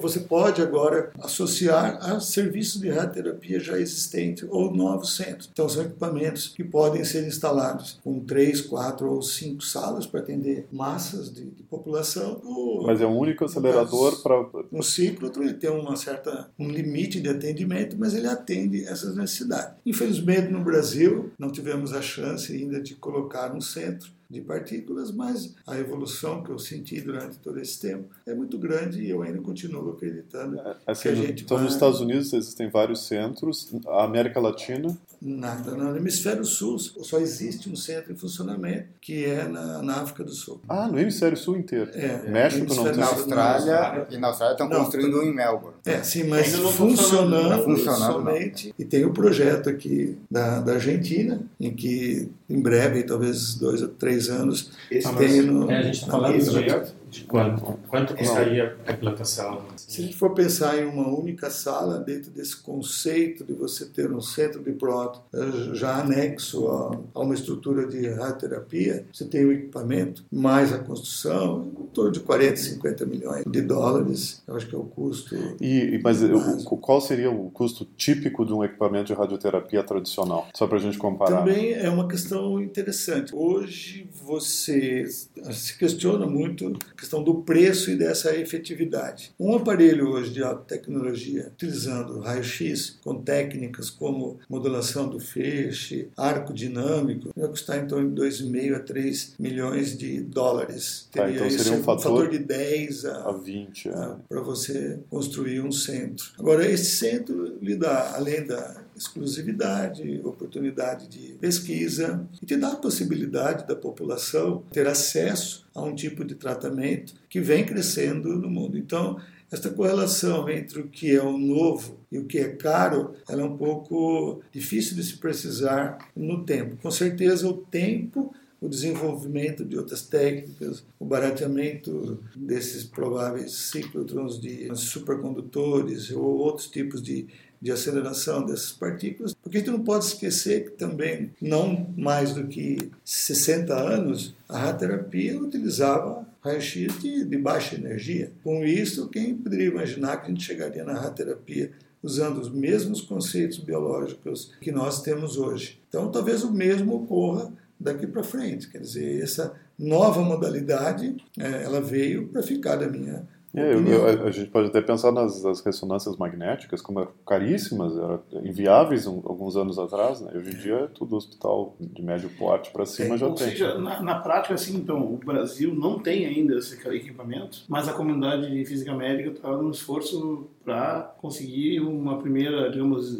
você 0.00 0.20
pode 0.20 0.62
agora 0.62 1.10
associar 1.20 1.98
a 2.00 2.20
serviços 2.20 2.80
de 2.80 2.88
radioterapia 2.88 3.60
já 3.60 3.78
existentes 3.78 4.46
ou 4.50 4.74
novos 4.74 5.16
centros. 5.16 5.48
Então, 5.52 5.68
são 5.68 5.82
equipamentos 5.82 6.48
que 6.48 6.64
podem 6.64 7.04
ser 7.04 7.26
instalados 7.26 7.98
com 8.02 8.20
três, 8.20 8.60
quatro 8.60 9.10
ou 9.10 9.22
cinco 9.22 9.62
salas 9.62 10.06
para 10.06 10.20
atender 10.20 10.66
massas 10.72 11.32
de, 11.32 11.44
de 11.44 11.62
população. 11.64 12.40
Mas 12.84 13.00
é 13.00 13.06
um 13.06 13.18
único 13.18 13.44
acelerador 13.44 14.22
para. 14.22 14.46
Um 14.72 14.82
ciclo, 14.82 15.30
ele 15.40 15.54
tem 15.54 15.70
uma 15.70 15.96
certa, 15.96 16.50
um 16.58 16.68
limite 16.68 17.20
de 17.20 17.28
atendimento, 17.28 17.96
mas 17.98 18.14
ele 18.14 18.26
atende 18.26 18.84
essas 18.84 19.16
necessidades. 19.16 19.74
Infelizmente, 19.84 20.50
no 20.50 20.62
Brasil, 20.62 21.30
não 21.38 21.50
tivemos 21.50 21.92
a 21.92 22.02
chance 22.02 22.52
ainda 22.52 22.80
de 22.80 22.94
colocar 22.94 23.54
um 23.54 23.60
centro 23.60 24.15
de 24.28 24.40
partículas, 24.40 25.12
mas 25.12 25.54
a 25.66 25.78
evolução 25.78 26.42
que 26.42 26.50
eu 26.50 26.58
senti 26.58 27.00
durante 27.00 27.38
todo 27.38 27.60
esse 27.60 27.80
tempo 27.80 28.08
é 28.26 28.34
muito 28.34 28.58
grande 28.58 29.02
e 29.02 29.10
eu 29.10 29.22
ainda 29.22 29.40
continuo 29.40 29.90
acreditando 29.90 30.58
é, 30.58 30.76
assim, 30.86 31.02
que 31.02 31.08
a 31.08 31.14
gente 31.14 31.44
Então, 31.44 31.56
vai... 31.56 31.64
nos 31.64 31.74
Estados 31.74 32.00
Unidos 32.00 32.32
existem 32.32 32.68
vários 32.68 33.06
centros, 33.06 33.72
a 33.86 34.04
América 34.04 34.40
Latina? 34.40 34.96
Nada, 35.20 35.72
no 35.72 35.96
hemisfério 35.96 36.44
sul 36.44 36.78
só 36.78 37.18
existe 37.18 37.68
um 37.70 37.76
centro 37.76 38.12
em 38.12 38.16
funcionamento, 38.16 38.88
que 39.00 39.24
é 39.24 39.44
na, 39.44 39.82
na 39.82 39.94
África 40.02 40.22
do 40.22 40.32
Sul. 40.32 40.60
Ah, 40.68 40.86
no 40.88 40.98
hemisfério 40.98 41.36
sul 41.36 41.56
inteiro? 41.56 41.90
É. 41.94 42.28
México 42.28 42.74
não 42.74 42.84
tem? 42.84 42.96
Na 42.96 43.06
Austrália, 43.06 44.06
e 44.10 44.18
na 44.18 44.28
Austrália 44.28 44.52
estão 44.54 44.68
não, 44.68 44.80
construindo 44.80 45.18
um 45.18 45.22
em 45.22 45.34
Melbourne. 45.34 45.76
É, 45.84 46.02
sim, 46.02 46.24
mas 46.24 46.54
funcionando, 46.54 47.64
funcionando 47.64 48.12
somente. 48.12 48.68
Não. 48.68 48.74
E 48.78 48.84
tem 48.84 49.04
o 49.04 49.10
um 49.10 49.12
projeto 49.12 49.68
aqui 49.68 50.18
da, 50.30 50.60
da 50.60 50.74
Argentina, 50.74 51.40
em 51.58 51.74
que 51.74 52.30
em 52.48 52.60
breve, 52.60 53.02
talvez 53.02 53.54
dois 53.54 53.82
ou 53.82 53.88
três 53.88 54.28
anos, 54.28 54.70
Esse 54.90 55.12
tem 55.14 55.42
no, 55.42 55.70
é, 55.70 55.78
a 55.78 55.82
gente 55.82 55.94
está 55.94 56.06
falando 56.12 56.38
de, 56.38 56.92
de 57.08 57.24
quanto, 57.24 57.78
quanto 57.88 58.16
custaria 58.16 58.76
a 58.86 58.92
implantação? 58.92 59.62
Se 59.76 60.00
a 60.00 60.04
gente 60.04 60.16
for 60.16 60.34
pensar 60.34 60.76
em 60.78 60.86
uma 60.86 61.08
única 61.08 61.50
sala, 61.50 61.98
dentro 61.98 62.30
desse 62.30 62.56
conceito 62.56 63.44
de 63.44 63.52
você 63.52 63.86
ter 63.86 64.10
um 64.12 64.20
centro 64.20 64.62
de 64.62 64.72
próton 64.72 65.20
eh, 65.32 65.74
já 65.74 66.00
anexo 66.00 66.68
a, 66.68 66.98
a 67.14 67.20
uma 67.20 67.34
estrutura 67.34 67.86
de 67.86 68.08
radioterapia, 68.08 69.06
você 69.12 69.24
tem 69.24 69.44
o 69.44 69.52
equipamento, 69.52 70.24
mais 70.32 70.72
a 70.72 70.78
construção, 70.78 71.72
em 71.80 71.86
torno 71.86 72.10
de 72.10 72.20
40, 72.20 72.56
50 72.56 73.06
milhões 73.06 73.44
de 73.46 73.62
dólares, 73.62 74.42
eu 74.46 74.56
acho 74.56 74.66
que 74.66 74.74
é 74.74 74.78
o 74.78 74.84
custo. 74.84 75.36
E, 75.60 76.00
mas 76.02 76.22
o, 76.22 76.76
qual 76.76 77.00
seria 77.00 77.30
o 77.30 77.50
custo 77.50 77.84
típico 77.96 78.44
de 78.44 78.52
um 78.52 78.64
equipamento 78.64 79.06
de 79.06 79.14
radioterapia 79.14 79.82
tradicional? 79.82 80.48
Só 80.54 80.66
para 80.66 80.78
a 80.78 80.80
gente 80.80 80.98
comparar. 80.98 81.38
Também 81.38 81.72
é 81.72 81.88
uma 81.88 82.08
questão 82.08 82.60
interessante. 82.60 83.34
Hoje 83.34 84.08
você 84.24 85.06
se 85.06 85.78
questiona 85.78 86.26
muito 86.26 86.72
questão 86.96 87.22
do 87.22 87.42
preço 87.42 87.90
e 87.90 87.96
dessa 87.96 88.36
efetividade. 88.36 89.32
Um 89.38 89.54
aparelho 89.54 90.10
hoje 90.10 90.30
de 90.30 90.42
alta 90.42 90.64
tecnologia, 90.64 91.50
utilizando 91.52 92.20
raio-x, 92.20 92.98
com 93.02 93.22
técnicas 93.22 93.90
como 93.90 94.38
modulação 94.48 95.08
do 95.08 95.20
feixe, 95.20 96.08
arco 96.16 96.52
dinâmico, 96.52 97.30
vai 97.36 97.48
custar 97.48 97.78
então 97.78 98.06
de 98.06 98.20
2,5 98.20 98.74
a 98.74 98.80
3 98.80 99.34
milhões 99.38 99.96
de 99.96 100.20
dólares. 100.20 101.08
Tá, 101.12 101.30
então 101.30 101.48
seria 101.50 101.78
um 101.78 101.82
fator, 101.82 102.12
um 102.12 102.16
fator 102.16 102.30
de 102.30 102.38
10 102.38 103.04
a, 103.04 103.28
a 103.28 103.32
20 103.32 103.88
é. 103.88 103.92
para 104.28 104.40
você 104.40 104.98
construir 105.10 105.60
um 105.60 105.72
centro. 105.72 106.26
Agora, 106.38 106.66
esse 106.66 106.96
centro 106.96 107.58
lhe 107.60 107.76
dá, 107.76 108.14
além 108.14 108.46
da 108.46 108.85
exclusividade, 108.96 110.20
oportunidade 110.24 111.08
de 111.08 111.34
pesquisa 111.34 112.26
e 112.40 112.46
te 112.46 112.56
dá 112.56 112.72
a 112.72 112.76
possibilidade 112.76 113.66
da 113.66 113.76
população 113.76 114.62
ter 114.72 114.86
acesso 114.86 115.66
a 115.74 115.82
um 115.82 115.94
tipo 115.94 116.24
de 116.24 116.34
tratamento 116.34 117.14
que 117.28 117.40
vem 117.40 117.64
crescendo 117.64 118.36
no 118.36 118.48
mundo. 118.48 118.78
Então, 118.78 119.20
esta 119.52 119.70
correlação 119.70 120.48
entre 120.48 120.80
o 120.80 120.88
que 120.88 121.14
é 121.14 121.22
o 121.22 121.38
novo 121.38 121.98
e 122.10 122.18
o 122.18 122.24
que 122.24 122.38
é 122.38 122.48
caro, 122.48 123.14
ela 123.28 123.42
é 123.42 123.44
um 123.44 123.56
pouco 123.56 124.40
difícil 124.50 124.96
de 124.96 125.04
se 125.04 125.18
precisar 125.18 125.98
no 126.16 126.44
tempo. 126.44 126.76
Com 126.82 126.90
certeza, 126.90 127.46
o 127.46 127.54
tempo 127.54 128.34
o 128.60 128.68
desenvolvimento 128.68 129.64
de 129.64 129.76
outras 129.76 130.02
técnicas, 130.02 130.84
o 130.98 131.04
barateamento 131.04 132.18
desses 132.34 132.84
prováveis 132.84 133.52
ciclotrons 133.52 134.40
de 134.40 134.74
supercondutores 134.74 136.10
ou 136.10 136.38
outros 136.38 136.68
tipos 136.68 137.02
de 137.02 137.28
de 137.66 137.72
aceleração 137.72 138.46
dessas 138.46 138.70
partículas, 138.70 139.34
porque 139.34 139.56
a 139.56 139.60
gente 139.60 139.72
não 139.72 139.82
pode 139.82 140.04
esquecer 140.04 140.66
que 140.66 140.70
também, 140.70 141.32
não 141.42 141.92
mais 141.96 142.32
do 142.32 142.46
que 142.46 142.92
60 143.04 143.74
anos, 143.74 144.36
a 144.48 144.56
radioterapia 144.56 145.36
utilizava 145.36 146.24
raio-x 146.40 146.96
de, 147.00 147.24
de, 147.24 147.36
baixa 147.36 147.74
energia. 147.74 148.30
Com 148.44 148.64
isso, 148.64 149.08
quem 149.08 149.34
poderia 149.34 149.66
imaginar 149.66 150.18
que 150.18 150.26
a 150.26 150.28
gente 150.28 150.44
chegaria 150.44 150.84
na 150.84 150.92
radioterapia 150.92 151.72
usando 152.00 152.38
os 152.38 152.48
mesmos 152.48 153.00
conceitos 153.00 153.58
biológicos 153.58 154.52
que 154.60 154.70
nós 154.70 155.02
temos 155.02 155.36
hoje? 155.36 155.80
Então, 155.88 156.08
talvez 156.08 156.44
o 156.44 156.52
mesmo 156.52 156.94
ocorra 156.94 157.52
daqui 157.80 158.06
para 158.06 158.22
frente. 158.22 158.68
Quer 158.68 158.78
dizer, 158.78 159.20
essa 159.20 159.54
nova 159.76 160.22
modalidade, 160.22 161.16
é, 161.36 161.64
ela 161.64 161.80
veio 161.80 162.28
para 162.28 162.44
ficar 162.44 162.76
da 162.76 162.86
minha 162.86 163.26
é, 163.56 163.72
eu, 163.72 164.26
a, 164.26 164.30
gente 164.30 164.50
pode 164.50 164.68
até 164.68 164.82
pensar 164.82 165.10
nas, 165.10 165.42
nas 165.42 165.60
ressonâncias 165.60 166.16
magnéticas 166.16 166.82
como 166.82 167.00
eram 167.00 167.10
caríssimas, 167.26 167.96
eram 167.96 168.22
inviáveis 168.44 169.06
um, 169.06 169.22
alguns 169.24 169.56
anos 169.56 169.78
atrás. 169.78 170.20
Né? 170.20 170.30
Hoje 170.34 170.50
em 170.50 170.58
dia, 170.58 170.90
tudo 170.94 171.16
hospital 171.16 171.74
de 171.80 172.02
médio 172.02 172.28
porte 172.38 172.70
para 172.70 172.84
cima 172.84 173.14
é, 173.14 173.18
já 173.18 173.26
ou 173.26 173.34
tem. 173.34 173.48
Seja, 173.48 173.78
na, 173.78 174.02
na, 174.02 174.16
prática, 174.16 174.52
assim, 174.52 174.76
então, 174.76 175.00
o 175.00 175.16
Brasil 175.16 175.74
não 175.74 175.98
tem 175.98 176.26
ainda 176.26 176.56
esse 176.56 176.76
equipamento, 176.88 177.64
mas 177.66 177.88
a 177.88 177.94
comunidade 177.94 178.50
de 178.50 178.64
física 178.66 178.94
médica 178.94 179.30
está 179.30 179.50
num 179.50 179.70
esforço 179.70 180.46
para 180.62 181.14
conseguir 181.18 181.80
uma 181.80 182.18
primeira, 182.18 182.70
digamos, 182.70 183.18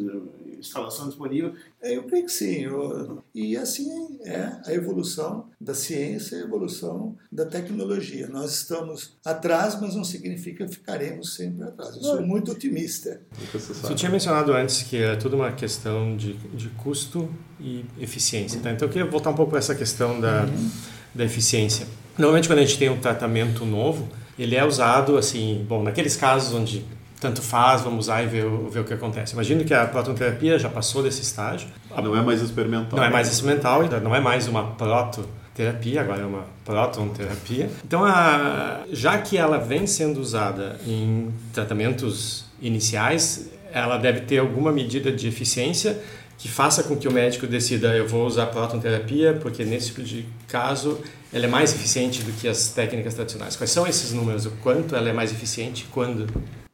instalação 0.59 1.09
disponível? 1.09 1.55
É, 1.81 1.97
eu 1.97 2.05
creio 2.05 2.25
que 2.25 2.33
sim. 2.33 2.63
Eu, 2.63 3.23
e 3.35 3.57
assim 3.57 4.19
é 4.25 4.53
a 4.65 4.73
evolução 4.73 5.49
da 5.61 5.75
ciência, 5.75 6.39
a 6.39 6.41
evolução 6.43 7.17
da 7.31 7.45
tecnologia. 7.45 8.29
Nós 8.29 8.53
estamos 8.55 9.17
atrás, 9.25 9.81
mas 9.81 9.95
não 9.95 10.05
significa 10.05 10.67
que 10.67 10.73
ficaremos 10.73 11.35
sempre 11.35 11.65
atrás. 11.65 11.97
Eu 11.97 12.03
sou 12.03 12.23
muito 12.23 12.53
otimista. 12.53 13.21
Você 13.53 13.95
tinha 13.95 14.11
mencionado 14.11 14.53
antes 14.53 14.83
que 14.83 14.97
é 14.97 15.17
tudo 15.17 15.37
uma 15.37 15.53
questão 15.53 16.17
de, 16.17 16.35
de 16.35 16.69
custo 16.71 17.29
e 17.61 17.85
eficiência. 17.99 18.61
Tá? 18.61 18.71
Então 18.73 18.87
eu 18.89 18.93
queria 18.93 19.09
voltar 19.09 19.31
um 19.31 19.35
pouco 19.35 19.51
para 19.51 19.59
essa 19.59 19.75
questão 19.75 20.21
da, 20.21 20.45
uhum. 20.45 20.71
da 21.15 21.25
eficiência. 21.25 21.87
Normalmente 22.19 22.49
quando 22.49 22.61
a 22.61 22.63
gente 22.63 22.79
tem 22.79 22.89
um 22.89 22.99
tratamento 22.99 23.65
novo, 23.65 24.09
ele 24.39 24.55
é 24.55 24.65
usado 24.65 25.17
assim, 25.17 25.65
bom, 25.69 25.83
naqueles 25.83 26.17
casos 26.17 26.55
onde 26.55 26.85
tanto 27.27 27.43
faz, 27.43 27.83
vamos 27.83 28.07
usar 28.07 28.23
e 28.23 28.27
ver, 28.27 28.45
ver 28.71 28.81
o 28.81 28.85
que 28.85 28.95
acontece. 28.95 29.33
Imagino 29.33 29.65
que 29.65 29.75
a 29.75 29.85
prototerapia 29.85 30.59
já 30.59 30.69
passou 30.69 31.03
desse 31.03 31.23
estágio. 31.23 31.69
Não 31.91 32.17
é 32.17 32.23
mais 32.23 32.41
experimental. 32.41 32.97
Não 32.97 33.05
é 33.05 33.11
mais 33.11 33.33
experimental, 33.33 33.83
não 34.01 34.15
é 34.15 34.21
mais 34.21 34.47
uma 34.47 34.63
prototerapia, 34.63 36.03
agora 36.03 36.23
é 36.23 36.25
uma 36.25 36.45
protonterapia. 36.65 37.69
Então, 37.85 38.05
a, 38.05 38.83
já 38.93 39.19
que 39.19 39.37
ela 39.37 39.59
vem 39.59 39.89
sendo 39.89 40.21
usada 40.21 40.79
em 40.87 41.33
tratamentos 41.53 42.45
iniciais, 42.63 43.51
ela 43.73 43.97
deve 43.97 44.21
ter 44.21 44.39
alguma 44.39 44.71
medida 44.71 45.11
de 45.11 45.27
eficiência 45.27 46.01
que 46.39 46.49
faça 46.49 46.85
com 46.85 46.95
que 46.95 47.09
o 47.09 47.13
médico 47.13 47.47
decida 47.47 47.97
eu 47.97 48.07
vou 48.07 48.27
usar 48.27 48.47
protonterapia 48.47 49.39
porque 49.41 49.65
nesse 49.65 49.87
tipo 49.87 50.03
de 50.03 50.27
caso 50.47 51.01
ela 51.33 51.47
é 51.47 51.49
mais 51.49 51.75
eficiente 51.75 52.23
do 52.23 52.31
que 52.33 52.47
as 52.47 52.69
técnicas 52.69 53.15
tradicionais. 53.15 53.57
Quais 53.57 53.71
são 53.71 53.87
esses 53.87 54.13
números? 54.13 54.47
O 54.47 54.51
quanto 54.63 54.95
ela 54.95 55.09
é 55.09 55.13
mais 55.13 55.33
eficiente? 55.33 55.87
Quando? 55.91 56.27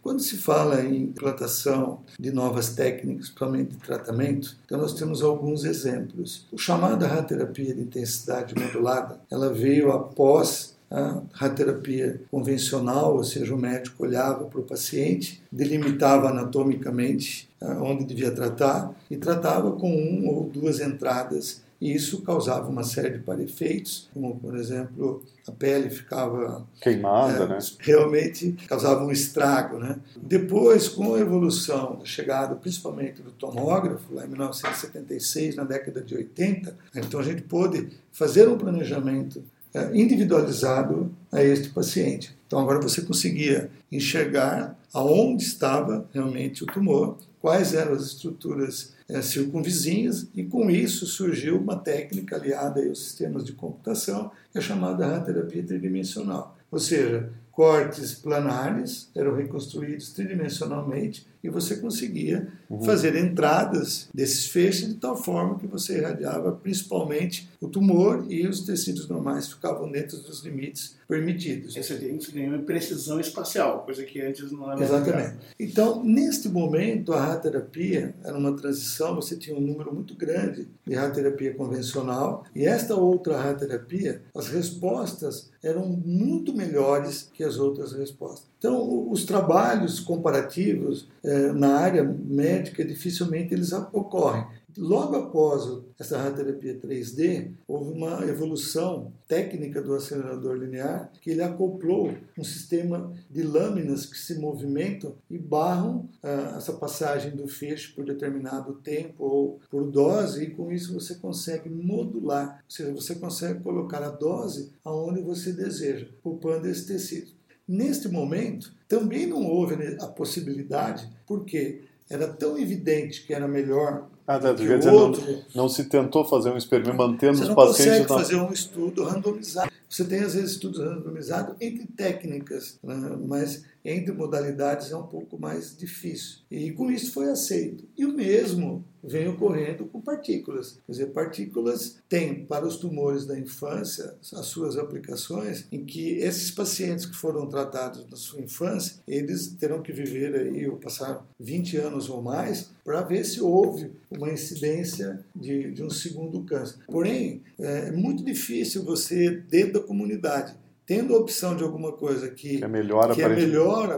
Quando 0.03 0.21
se 0.21 0.37
fala 0.37 0.83
em 0.83 1.05
implantação 1.05 2.01
de 2.19 2.33
novas 2.33 2.71
técnicas, 2.71 3.29
principalmente 3.29 3.71
de 3.71 3.77
tratamento, 3.77 4.57
então 4.67 4.79
nós 4.79 4.95
temos 4.95 5.23
alguns 5.23 5.65
exemplos. 5.65 6.45
O 6.51 6.59
chamado 6.59 7.07
radioterapia 7.07 7.73
de 7.73 7.83
intensidade 7.83 8.53
modulada, 8.59 9.21
ela 9.31 9.53
veio 9.53 9.93
após 9.93 10.75
a 10.91 11.23
radioterapia 11.33 12.21
convencional, 12.31 13.17
ou 13.17 13.25
seja, 13.25 13.55
o 13.55 13.59
médico 13.59 14.05
olhava 14.05 14.45
para 14.45 14.61
o 14.61 14.65
paciente, 14.65 15.41
delimitava 15.51 16.29
anatomicamente 16.29 17.49
ah, 17.61 17.79
onde 17.81 18.05
devia 18.05 18.31
tratar 18.31 18.93
e 19.11 19.17
tratava 19.17 19.73
com 19.73 19.91
um 19.91 20.29
ou 20.29 20.51
duas 20.51 20.81
entradas 20.81 21.62
e 21.83 21.93
isso 21.93 22.23
causava 22.23 22.69
uma 22.69 22.85
série 22.85 23.11
de 23.11 23.19
parefeitos, 23.19 24.09
como 24.15 24.39
por 24.39 24.57
exemplo 24.57 25.21
a 25.49 25.51
pele 25.51 25.91
ficava 25.91 26.65
queimada, 26.81 27.43
é, 27.43 27.49
né? 27.49 27.59
Realmente 27.81 28.53
causava 28.69 29.05
um 29.05 29.11
estrago, 29.11 29.79
né? 29.79 29.99
Depois, 30.17 30.89
com 30.89 31.17
a 31.17 31.19
evolução, 31.19 31.99
a 32.01 32.05
chegada 32.05 32.55
principalmente 32.55 33.21
do 33.21 33.33
tomógrafo, 33.33 34.15
lá 34.15 34.25
em 34.25 34.29
1976, 34.29 35.57
na 35.57 35.65
década 35.65 36.01
de 36.01 36.15
80, 36.15 36.79
então 36.95 37.19
a 37.19 37.25
gente 37.25 37.43
pôde 37.43 37.89
fazer 38.13 38.49
um 38.49 38.57
planejamento 38.57 39.43
é, 39.75 39.91
individualizado 39.93 41.13
a 41.33 41.43
este 41.43 41.71
paciente. 41.71 42.33
Então 42.47 42.61
agora 42.61 42.81
você 42.81 43.03
conseguia 43.03 43.69
enxergar 43.91 44.79
aonde 44.93 45.43
estava 45.43 46.09
realmente 46.13 46.63
o 46.63 46.67
tumor, 46.67 47.17
quais 47.41 47.75
eram 47.75 47.93
as 47.95 48.03
estruturas 48.03 48.95
é, 49.09 49.21
circunvizinhas, 49.21 50.29
e 50.35 50.45
com 50.45 50.71
isso 50.71 51.07
surgiu 51.07 51.59
uma 51.59 51.77
técnica 51.77 52.37
aliada 52.37 52.81
aos 52.87 53.03
sistemas 53.03 53.45
de 53.45 53.53
computação, 53.53 54.31
que 54.51 54.59
é 54.59 54.61
chamada 54.61 55.07
radioterapia 55.07 55.63
tridimensional. 55.63 56.57
Ou 56.71 56.79
seja, 56.79 57.31
cortes 57.51 58.15
planares 58.15 59.11
eram 59.15 59.35
reconstruídos 59.35 60.11
tridimensionalmente 60.11 61.27
e 61.43 61.51
você 61.51 61.77
conseguia 61.77 62.49
uhum. 62.71 62.83
fazer 62.83 63.17
entradas 63.17 64.09
desses 64.15 64.47
feixes 64.47 64.89
de 64.89 64.95
tal 64.95 65.17
forma 65.17 65.59
que 65.59 65.67
você 65.67 65.99
irradiava 65.99 66.53
principalmente 66.53 67.51
o 67.61 67.69
tumor 67.69 68.27
e 68.29 68.47
os 68.47 68.61
tecidos 68.61 69.09
normais 69.09 69.49
ficavam 69.49 69.91
dentro 69.91 70.19
dos 70.19 70.43
limites 70.45 70.97
permitidos. 71.09 71.75
Você 71.75 71.97
tem 72.33 72.49
uma 72.49 72.59
precisão 72.61 73.21
espacial, 73.21 73.85
coisa 73.85 74.03
que 74.03 74.21
antes 74.21 74.51
não 74.51 74.71
era. 74.71 74.83
Exatamente. 74.83 75.37
Então, 75.59 76.03
neste 76.03 76.49
momento, 76.49 77.13
a 77.13 77.21
radioterapia 77.21 78.15
era 78.25 78.37
uma 78.37 78.57
transição, 78.57 79.15
você 79.15 79.37
tinha 79.37 79.57
um 79.57 79.61
número 79.61 79.95
muito 79.95 80.15
grande 80.15 80.69
de 80.87 80.95
radioterapia 80.95 81.55
convencional 81.55 82.45
e 82.55 82.65
esta 82.65 82.95
outra 82.95 83.37
radioterapia, 83.37 84.23
as 84.35 84.49
respostas 84.49 85.51
eram 85.63 85.87
muito 85.87 86.55
melhores 86.55 87.31
que 87.33 87.45
as 87.45 87.57
outras 87.57 87.93
respostas. 87.93 88.51
Então, 88.59 89.11
os 89.11 89.25
trabalhos 89.25 90.01
comparativos 90.01 91.09
na 91.55 91.77
área 91.79 92.05
médica 92.05 92.85
dificilmente 92.85 93.55
eles 93.55 93.73
ocorrem. 93.73 94.47
Logo 94.77 95.17
após 95.17 95.83
essa 95.99 96.17
radioterapia 96.17 96.81
3D, 96.81 97.53
houve 97.69 97.93
uma 97.93 98.25
evolução 98.27 99.13
técnica 99.29 99.83
do 99.83 99.95
acelerador 99.95 100.57
linear 100.57 101.13
que 101.21 101.31
ele 101.31 101.43
acoplou 101.43 102.15
um 102.39 102.45
sistema 102.45 103.13
de 103.31 103.43
lâminas 103.43 104.07
que 104.07 104.17
se 104.17 104.39
movimentam 104.39 105.15
e 105.29 105.39
barram 105.39 106.09
ah, 106.23 106.55
essa 106.57 106.73
passagem 106.73 107.37
do 107.37 107.47
feixe 107.47 107.93
por 107.93 108.05
determinado 108.05 108.75
tempo 108.75 109.25
ou 109.25 109.61
por 109.71 109.91
dose, 109.91 110.45
e 110.45 110.51
com 110.51 110.73
isso 110.73 110.95
você 110.95 111.17
consegue 111.17 111.69
modular, 111.69 112.63
ou 112.65 112.71
seja, 112.71 112.93
você 112.93 113.15
consegue 113.15 113.61
colocar 113.61 114.03
a 114.03 114.11
dose 114.11 114.73
aonde 114.85 115.21
você 115.21 115.53
deseja, 115.53 116.07
poupando 116.23 116.67
esse 116.67 116.87
tecido. 116.87 117.42
Neste 117.73 118.07
momento, 118.07 118.71
também 118.87 119.27
não 119.27 119.47
houve 119.47 119.97
a 119.99 120.07
possibilidade, 120.07 121.09
porque 121.27 121.81
era 122.11 122.29
tão 122.29 122.59
evidente 122.59 123.25
que 123.27 123.33
era 123.33 123.49
melhor 123.49 124.11
ah, 124.27 124.39
tá, 124.39 124.55
que 124.55 124.63
o 124.63 124.93
outro. 124.93 125.23
Não, 125.27 125.63
não, 125.63 125.69
se 125.71 125.85
tentou 125.85 126.23
fazer 126.23 126.51
um 126.51 126.59
experimento 126.59 126.99
mantendo 126.99 127.41
os 127.41 127.49
pacientes. 127.49 127.55
Você 127.55 127.89
não 127.89 127.97
consegue 127.97 128.09
fazer 128.09 128.37
um 128.37 128.53
estudo 128.53 129.05
randomizado. 129.05 129.73
Você 129.89 130.05
tem, 130.05 130.21
às 130.21 130.35
vezes, 130.35 130.51
estudos 130.51 130.81
randomizados 130.81 131.57
entre 131.63 131.87
técnicas, 131.87 132.79
né? 132.85 133.17
mas 133.27 133.65
entre 133.85 134.13
modalidades 134.13 134.91
é 134.91 134.97
um 134.97 135.07
pouco 135.07 135.39
mais 135.39 135.77
difícil. 135.77 136.39
E 136.51 136.71
com 136.73 136.91
isso 136.91 137.13
foi 137.13 137.31
aceito. 137.31 137.85
E 137.97 138.05
o 138.05 138.13
mesmo 138.13 138.85
vem 139.03 139.27
ocorrendo 139.29 139.87
com 139.87 140.01
partículas. 140.01 140.79
Quer 140.87 140.93
dizer, 140.93 141.07
partículas 141.07 141.97
têm 142.09 142.45
para 142.45 142.67
os 142.67 142.77
tumores 142.77 143.27
da 143.27 143.39
infância 143.39 144.15
as 144.33 144.47
suas 144.47 144.79
aplicações 144.79 145.67
em 145.73 145.85
que 145.85 146.19
esses 146.19 146.51
pacientes 146.51 147.07
que 147.07 147.17
foram 147.17 147.49
tratados 147.49 148.09
na 148.09 148.17
sua 148.17 148.41
infância, 148.41 148.97
eles 149.09 149.49
terão 149.59 149.83
que 149.83 149.93
viver 149.93 150.35
aí 150.35 150.69
ou 150.69 150.77
passar 150.77 151.27
20 151.41 151.77
anos 151.79 152.09
ou 152.09 152.23
mais 152.23 152.71
para 152.85 153.03
ver 153.03 153.25
se 153.25 153.41
houve 153.41 153.91
uma 154.11 154.31
incidência 154.31 155.25
de, 155.35 155.73
de 155.73 155.83
um 155.83 155.91
segundo 155.91 156.43
câncer. 156.45 156.79
Porém, 156.87 157.43
é 157.59 157.91
muito 157.91 158.25
difícil 158.25 158.85
você, 158.85 159.31
dentro 159.49 159.75
da 159.75 159.81
comunidade, 159.81 160.55
tendo 160.87 161.15
a 161.15 161.19
opção 161.19 161.57
de 161.57 161.63
alguma 161.63 161.93
coisa 161.93 162.29
que, 162.29 162.59
que 162.59 162.65
é 162.65 162.69
melhor, 162.69 163.15
que 163.15 163.23
é 163.23 163.29
melhor 163.29 163.91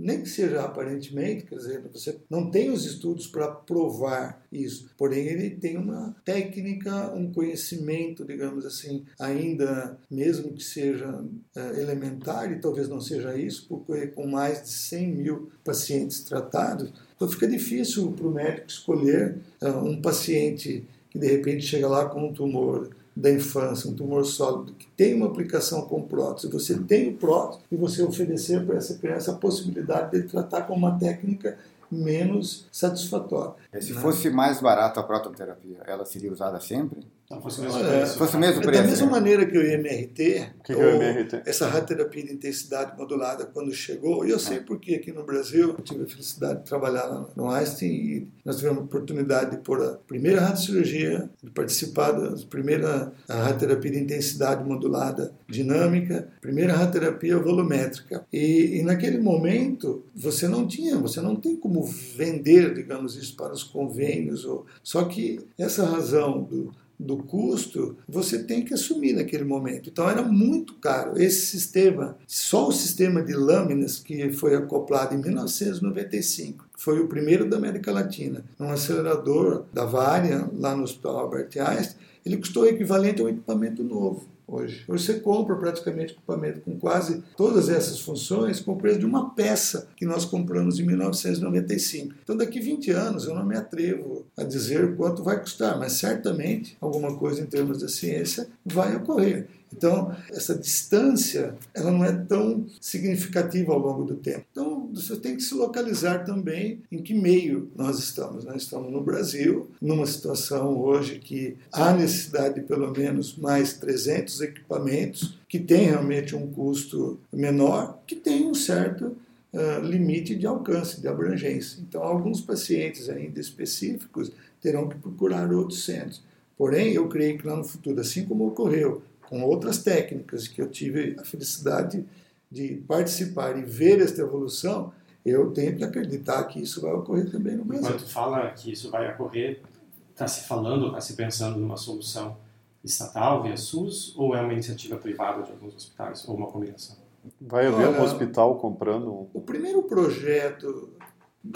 nem 0.00 0.22
que 0.22 0.28
seja 0.30 0.62
aparentemente, 0.62 1.44
quer 1.44 1.56
dizer, 1.56 1.82
você 1.92 2.16
não 2.28 2.50
tem 2.50 2.70
os 2.70 2.86
estudos 2.86 3.26
para 3.26 3.48
provar 3.48 4.42
isso, 4.50 4.88
porém 4.96 5.26
ele 5.26 5.50
tem 5.50 5.76
uma 5.76 6.16
técnica, 6.24 7.12
um 7.14 7.30
conhecimento, 7.30 8.24
digamos 8.24 8.64
assim, 8.64 9.04
ainda, 9.18 9.98
mesmo 10.10 10.54
que 10.54 10.64
seja 10.64 11.22
é, 11.54 11.80
elementar, 11.80 12.50
e 12.50 12.58
talvez 12.58 12.88
não 12.88 13.00
seja 13.00 13.36
isso, 13.36 13.66
porque 13.68 14.06
com 14.06 14.26
mais 14.26 14.62
de 14.62 14.70
100 14.70 15.14
mil 15.14 15.50
pacientes 15.62 16.24
tratados, 16.24 16.90
então 17.14 17.28
fica 17.28 17.46
difícil 17.46 18.10
para 18.12 18.26
o 18.26 18.32
médico 18.32 18.68
escolher 18.68 19.36
é, 19.60 19.68
um 19.68 20.00
paciente 20.00 20.82
que 21.10 21.18
de 21.18 21.26
repente 21.26 21.66
chega 21.66 21.88
lá 21.88 22.08
com 22.08 22.28
um 22.28 22.32
tumor 22.32 22.88
da 23.14 23.30
infância, 23.30 23.90
um 23.90 23.94
tumor 23.94 24.24
sólido, 24.24 24.72
que 24.72 24.86
tem 24.96 25.14
uma 25.14 25.26
aplicação 25.26 25.82
com 25.82 26.02
prótese, 26.02 26.48
você 26.48 26.78
tem 26.78 27.08
o 27.08 27.14
prótese 27.14 27.60
e 27.70 27.76
você 27.76 28.02
oferecer 28.02 28.64
para 28.64 28.76
essa 28.76 28.94
criança 28.94 29.32
a 29.32 29.34
possibilidade 29.34 30.12
de 30.12 30.28
tratar 30.28 30.62
com 30.62 30.74
uma 30.74 30.98
técnica 30.98 31.58
menos 31.90 32.66
satisfatória. 32.70 33.54
E 33.74 33.82
se 33.82 33.92
né? 33.92 34.00
fosse 34.00 34.30
mais 34.30 34.60
barato 34.60 35.00
a 35.00 35.02
prototerapia, 35.02 35.78
ela 35.86 36.04
seria 36.04 36.32
usada 36.32 36.60
sempre? 36.60 37.00
Não, 37.30 37.40
fosse 37.40 37.60
mesmo 37.60 37.78
preço. 37.78 38.18
Fosse 38.18 38.36
mesmo 38.36 38.60
preço. 38.60 38.82
Da 38.82 38.88
mesma 38.88 39.06
né? 39.06 39.12
maneira 39.12 39.46
que 39.46 39.56
o 39.56 39.64
IMRT, 39.64 40.16
que 40.16 40.50
que 40.64 40.72
é 40.72 40.76
o 40.76 41.00
MRT? 41.00 41.42
essa 41.46 41.68
radioterapia 41.68 42.24
de 42.24 42.32
intensidade 42.32 42.98
modulada, 42.98 43.46
quando 43.46 43.72
chegou, 43.72 44.26
e 44.26 44.30
eu 44.30 44.38
sei 44.38 44.58
porque 44.58 44.96
aqui 44.96 45.12
no 45.12 45.22
Brasil, 45.22 45.76
eu 45.78 45.84
tive 45.84 46.02
a 46.02 46.08
felicidade 46.08 46.58
de 46.58 46.64
trabalhar 46.64 47.04
lá 47.04 47.28
no 47.36 47.48
Einstein 47.48 47.88
e 47.88 48.28
nós 48.44 48.56
tivemos 48.56 48.80
a 48.80 48.84
oportunidade 48.84 49.52
de 49.52 49.58
pôr 49.58 49.80
a 49.80 49.92
primeira 50.08 50.40
radiocirurgia, 50.40 51.30
de 51.40 51.50
participar 51.50 52.10
da 52.10 52.36
primeira 52.48 53.12
radioterapia 53.28 53.92
de 53.92 53.98
intensidade 54.00 54.64
modulada 54.64 55.32
dinâmica, 55.48 56.28
primeira 56.40 56.72
radioterapia 56.72 57.38
volumétrica. 57.38 58.26
E, 58.32 58.78
e 58.78 58.82
naquele 58.82 59.18
momento, 59.18 60.04
você 60.16 60.48
não 60.48 60.66
tinha, 60.66 60.96
você 60.98 61.20
não 61.20 61.36
tem 61.36 61.54
como 61.54 61.84
vender, 61.84 62.74
digamos 62.74 63.14
isso, 63.14 63.36
para 63.36 63.52
os 63.52 63.62
convênios. 63.62 64.44
Ou, 64.44 64.66
só 64.82 65.04
que 65.04 65.38
essa 65.56 65.84
razão 65.84 66.42
do 66.42 66.72
do 67.00 67.16
custo, 67.16 67.96
você 68.06 68.42
tem 68.42 68.62
que 68.62 68.74
assumir 68.74 69.14
naquele 69.14 69.44
momento. 69.44 69.88
Então 69.88 70.08
era 70.08 70.22
muito 70.22 70.74
caro. 70.74 71.20
Esse 71.20 71.46
sistema, 71.46 72.16
só 72.26 72.68
o 72.68 72.72
sistema 72.72 73.22
de 73.22 73.32
lâminas 73.32 73.98
que 73.98 74.30
foi 74.32 74.54
acoplado 74.54 75.14
em 75.14 75.18
1995, 75.18 76.66
foi 76.76 77.00
o 77.00 77.08
primeiro 77.08 77.48
da 77.48 77.56
América 77.56 77.90
Latina, 77.90 78.44
um 78.58 78.70
acelerador 78.70 79.64
da 79.72 79.84
Varian, 79.84 80.50
lá 80.54 80.76
no 80.76 80.82
Hospital 80.82 81.18
Albert 81.18 81.50
Einstein, 81.56 81.96
ele 82.24 82.36
custou 82.36 82.64
o 82.64 82.66
equivalente 82.66 83.22
a 83.22 83.24
um 83.24 83.28
equipamento 83.28 83.82
novo 83.82 84.29
hoje. 84.50 84.84
Você 84.86 85.14
compra 85.20 85.56
praticamente 85.56 86.12
equipamento 86.12 86.60
com 86.60 86.78
quase 86.78 87.22
todas 87.36 87.68
essas 87.68 88.00
funções 88.00 88.60
com 88.60 88.72
o 88.72 88.76
preço 88.76 88.98
de 88.98 89.06
uma 89.06 89.30
peça 89.30 89.88
que 89.96 90.04
nós 90.04 90.24
compramos 90.24 90.78
em 90.78 90.84
1995. 90.84 92.14
Então, 92.22 92.36
daqui 92.36 92.60
20 92.60 92.90
anos, 92.90 93.24
eu 93.26 93.34
não 93.34 93.44
me 93.44 93.56
atrevo 93.56 94.26
a 94.36 94.42
dizer 94.42 94.96
quanto 94.96 95.22
vai 95.22 95.38
custar, 95.40 95.78
mas 95.78 95.92
certamente 95.92 96.76
alguma 96.80 97.16
coisa 97.16 97.40
em 97.40 97.46
termos 97.46 97.78
da 97.78 97.88
ciência 97.88 98.48
vai 98.64 98.96
ocorrer. 98.96 99.46
Então, 99.72 100.14
essa 100.30 100.54
distância, 100.54 101.54
ela 101.74 101.90
não 101.90 102.04
é 102.04 102.12
tão 102.12 102.66
significativa 102.80 103.72
ao 103.72 103.78
longo 103.78 104.04
do 104.04 104.16
tempo. 104.16 104.44
Então, 104.50 104.90
você 104.92 105.16
tem 105.16 105.36
que 105.36 105.42
se 105.42 105.54
localizar 105.54 106.24
também 106.24 106.82
em 106.90 107.02
que 107.02 107.14
meio 107.14 107.70
nós 107.76 107.98
estamos. 107.98 108.44
Nós 108.44 108.62
estamos 108.62 108.90
no 108.92 109.00
Brasil, 109.00 109.70
numa 109.80 110.06
situação 110.06 110.78
hoje 110.78 111.18
que 111.18 111.56
há 111.72 111.92
necessidade 111.92 112.56
de 112.56 112.60
pelo 112.62 112.90
menos 112.90 113.36
mais 113.36 113.74
300 113.74 114.40
equipamentos, 114.40 115.38
que 115.48 115.58
tem 115.58 115.86
realmente 115.86 116.34
um 116.34 116.48
custo 116.48 117.18
menor, 117.32 118.00
que 118.06 118.16
tem 118.16 118.46
um 118.46 118.54
certo 118.54 119.16
uh, 119.52 119.84
limite 119.84 120.34
de 120.34 120.46
alcance, 120.46 121.00
de 121.00 121.08
abrangência. 121.08 121.78
Então, 121.80 122.02
alguns 122.02 122.40
pacientes 122.40 123.08
ainda 123.08 123.40
específicos 123.40 124.32
terão 124.60 124.88
que 124.88 124.98
procurar 124.98 125.52
outros 125.52 125.84
centros. 125.84 126.22
Porém, 126.56 126.92
eu 126.92 127.08
creio 127.08 127.38
que 127.38 127.46
lá 127.46 127.56
no 127.56 127.64
futuro, 127.64 128.00
assim 128.00 128.26
como 128.26 128.46
ocorreu 128.46 129.02
com 129.30 129.44
outras 129.44 129.78
técnicas 129.78 130.48
que 130.48 130.60
eu 130.60 130.68
tive 130.68 131.16
a 131.16 131.24
felicidade 131.24 132.04
de 132.50 132.82
participar 132.88 133.56
e 133.56 133.62
ver 133.62 134.00
esta 134.00 134.22
evolução, 134.22 134.92
eu 135.24 135.52
tenho 135.52 135.76
que 135.76 135.84
acreditar 135.84 136.42
que 136.44 136.60
isso 136.60 136.80
vai 136.80 136.92
ocorrer 136.92 137.30
também 137.30 137.56
no 137.56 137.64
Brasil. 137.64 137.90
Quando 137.90 138.08
fala 138.08 138.50
que 138.50 138.72
isso 138.72 138.90
vai 138.90 139.08
ocorrer, 139.14 139.62
está 140.10 140.26
se 140.26 140.48
falando, 140.48 140.88
está 140.88 141.00
se 141.00 141.12
pensando 141.12 141.60
numa 141.60 141.76
solução 141.76 142.36
estatal 142.82 143.44
via 143.44 143.56
SUS 143.56 144.14
ou 144.16 144.34
é 144.34 144.40
uma 144.40 144.52
iniciativa 144.52 144.96
privada 144.96 145.44
de 145.44 145.52
alguns 145.52 145.76
hospitais 145.76 146.26
ou 146.26 146.34
uma 146.34 146.48
combinação? 146.48 146.96
Vai 147.40 147.66
haver 147.66 147.86
Olha, 147.86 148.00
um 148.00 148.02
hospital 148.02 148.58
comprando? 148.58 149.28
O 149.32 149.40
primeiro 149.40 149.84
projeto 149.84 150.90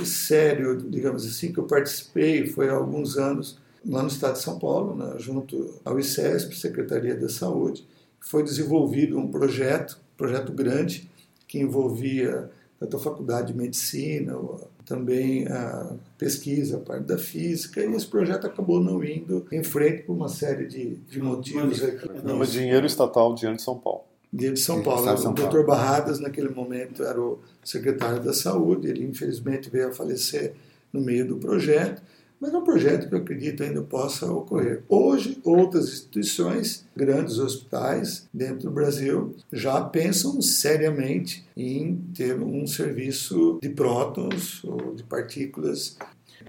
sério, 0.04 0.76
digamos 0.76 1.26
assim, 1.26 1.52
que 1.52 1.58
eu 1.58 1.64
participei 1.64 2.46
foi 2.46 2.68
há 2.68 2.74
alguns 2.74 3.16
anos 3.16 3.58
lá 3.86 4.02
no 4.02 4.08
estado 4.08 4.34
de 4.34 4.40
São 4.40 4.58
Paulo, 4.58 4.94
né, 4.94 5.14
junto 5.18 5.80
ao 5.84 5.98
ICESP, 5.98 6.56
Secretaria 6.56 7.14
da 7.14 7.28
Saúde, 7.28 7.86
foi 8.20 8.42
desenvolvido 8.42 9.18
um 9.18 9.28
projeto, 9.28 9.98
projeto 10.16 10.52
grande, 10.52 11.10
que 11.46 11.58
envolvia 11.58 12.50
tanto 12.80 12.96
a 12.96 13.00
Faculdade 13.00 13.52
de 13.52 13.58
Medicina, 13.58 14.36
também 14.84 15.46
a 15.48 15.92
pesquisa, 16.18 16.76
a 16.76 16.80
parte 16.80 17.04
da 17.04 17.18
física, 17.18 17.82
e 17.82 17.94
esse 17.94 18.06
projeto 18.06 18.46
acabou 18.46 18.80
não 18.80 19.02
indo 19.04 19.46
em 19.50 19.62
frente 19.62 20.02
por 20.02 20.14
uma 20.14 20.28
série 20.28 20.66
de, 20.66 20.96
de 20.96 21.20
motivos. 21.20 21.80
Não, 22.22 22.36
mas 22.36 22.52
dinheiro 22.52 22.86
estatal, 22.86 23.34
dinheiro 23.34 23.56
de 23.56 23.62
São 23.62 23.78
Paulo. 23.78 24.02
Dinheiro 24.32 24.54
de 24.54 24.60
São 24.60 24.82
Paulo. 24.82 25.08
O 25.08 25.32
doutor 25.32 25.64
Barradas, 25.64 26.18
naquele 26.18 26.48
momento, 26.48 27.02
era 27.04 27.20
o 27.20 27.38
secretário 27.62 28.20
da 28.20 28.32
Saúde, 28.32 28.88
ele 28.88 29.04
infelizmente 29.04 29.70
veio 29.70 29.88
a 29.88 29.92
falecer 29.92 30.54
no 30.92 31.00
meio 31.00 31.26
do 31.26 31.36
projeto, 31.36 32.02
mas 32.44 32.52
é 32.52 32.58
um 32.58 32.62
projeto 32.64 33.08
que 33.08 33.14
eu 33.14 33.20
acredito 33.20 33.62
ainda 33.62 33.80
possa 33.80 34.30
ocorrer. 34.30 34.82
Hoje, 34.86 35.38
outras 35.42 35.88
instituições, 35.88 36.84
grandes 36.94 37.38
hospitais 37.38 38.28
dentro 38.34 38.68
do 38.68 38.70
Brasil, 38.70 39.34
já 39.50 39.80
pensam 39.80 40.42
seriamente 40.42 41.42
em 41.56 41.96
ter 42.14 42.38
um 42.38 42.66
serviço 42.66 43.58
de 43.62 43.70
prótons 43.70 44.62
ou 44.62 44.94
de 44.94 45.02
partículas 45.04 45.96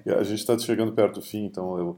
a 0.06 0.24
gente 0.24 0.40
está 0.40 0.58
chegando 0.58 0.92
perto 0.92 1.16
do 1.16 1.22
fim, 1.22 1.46
então 1.46 1.78
eu, 1.78 1.98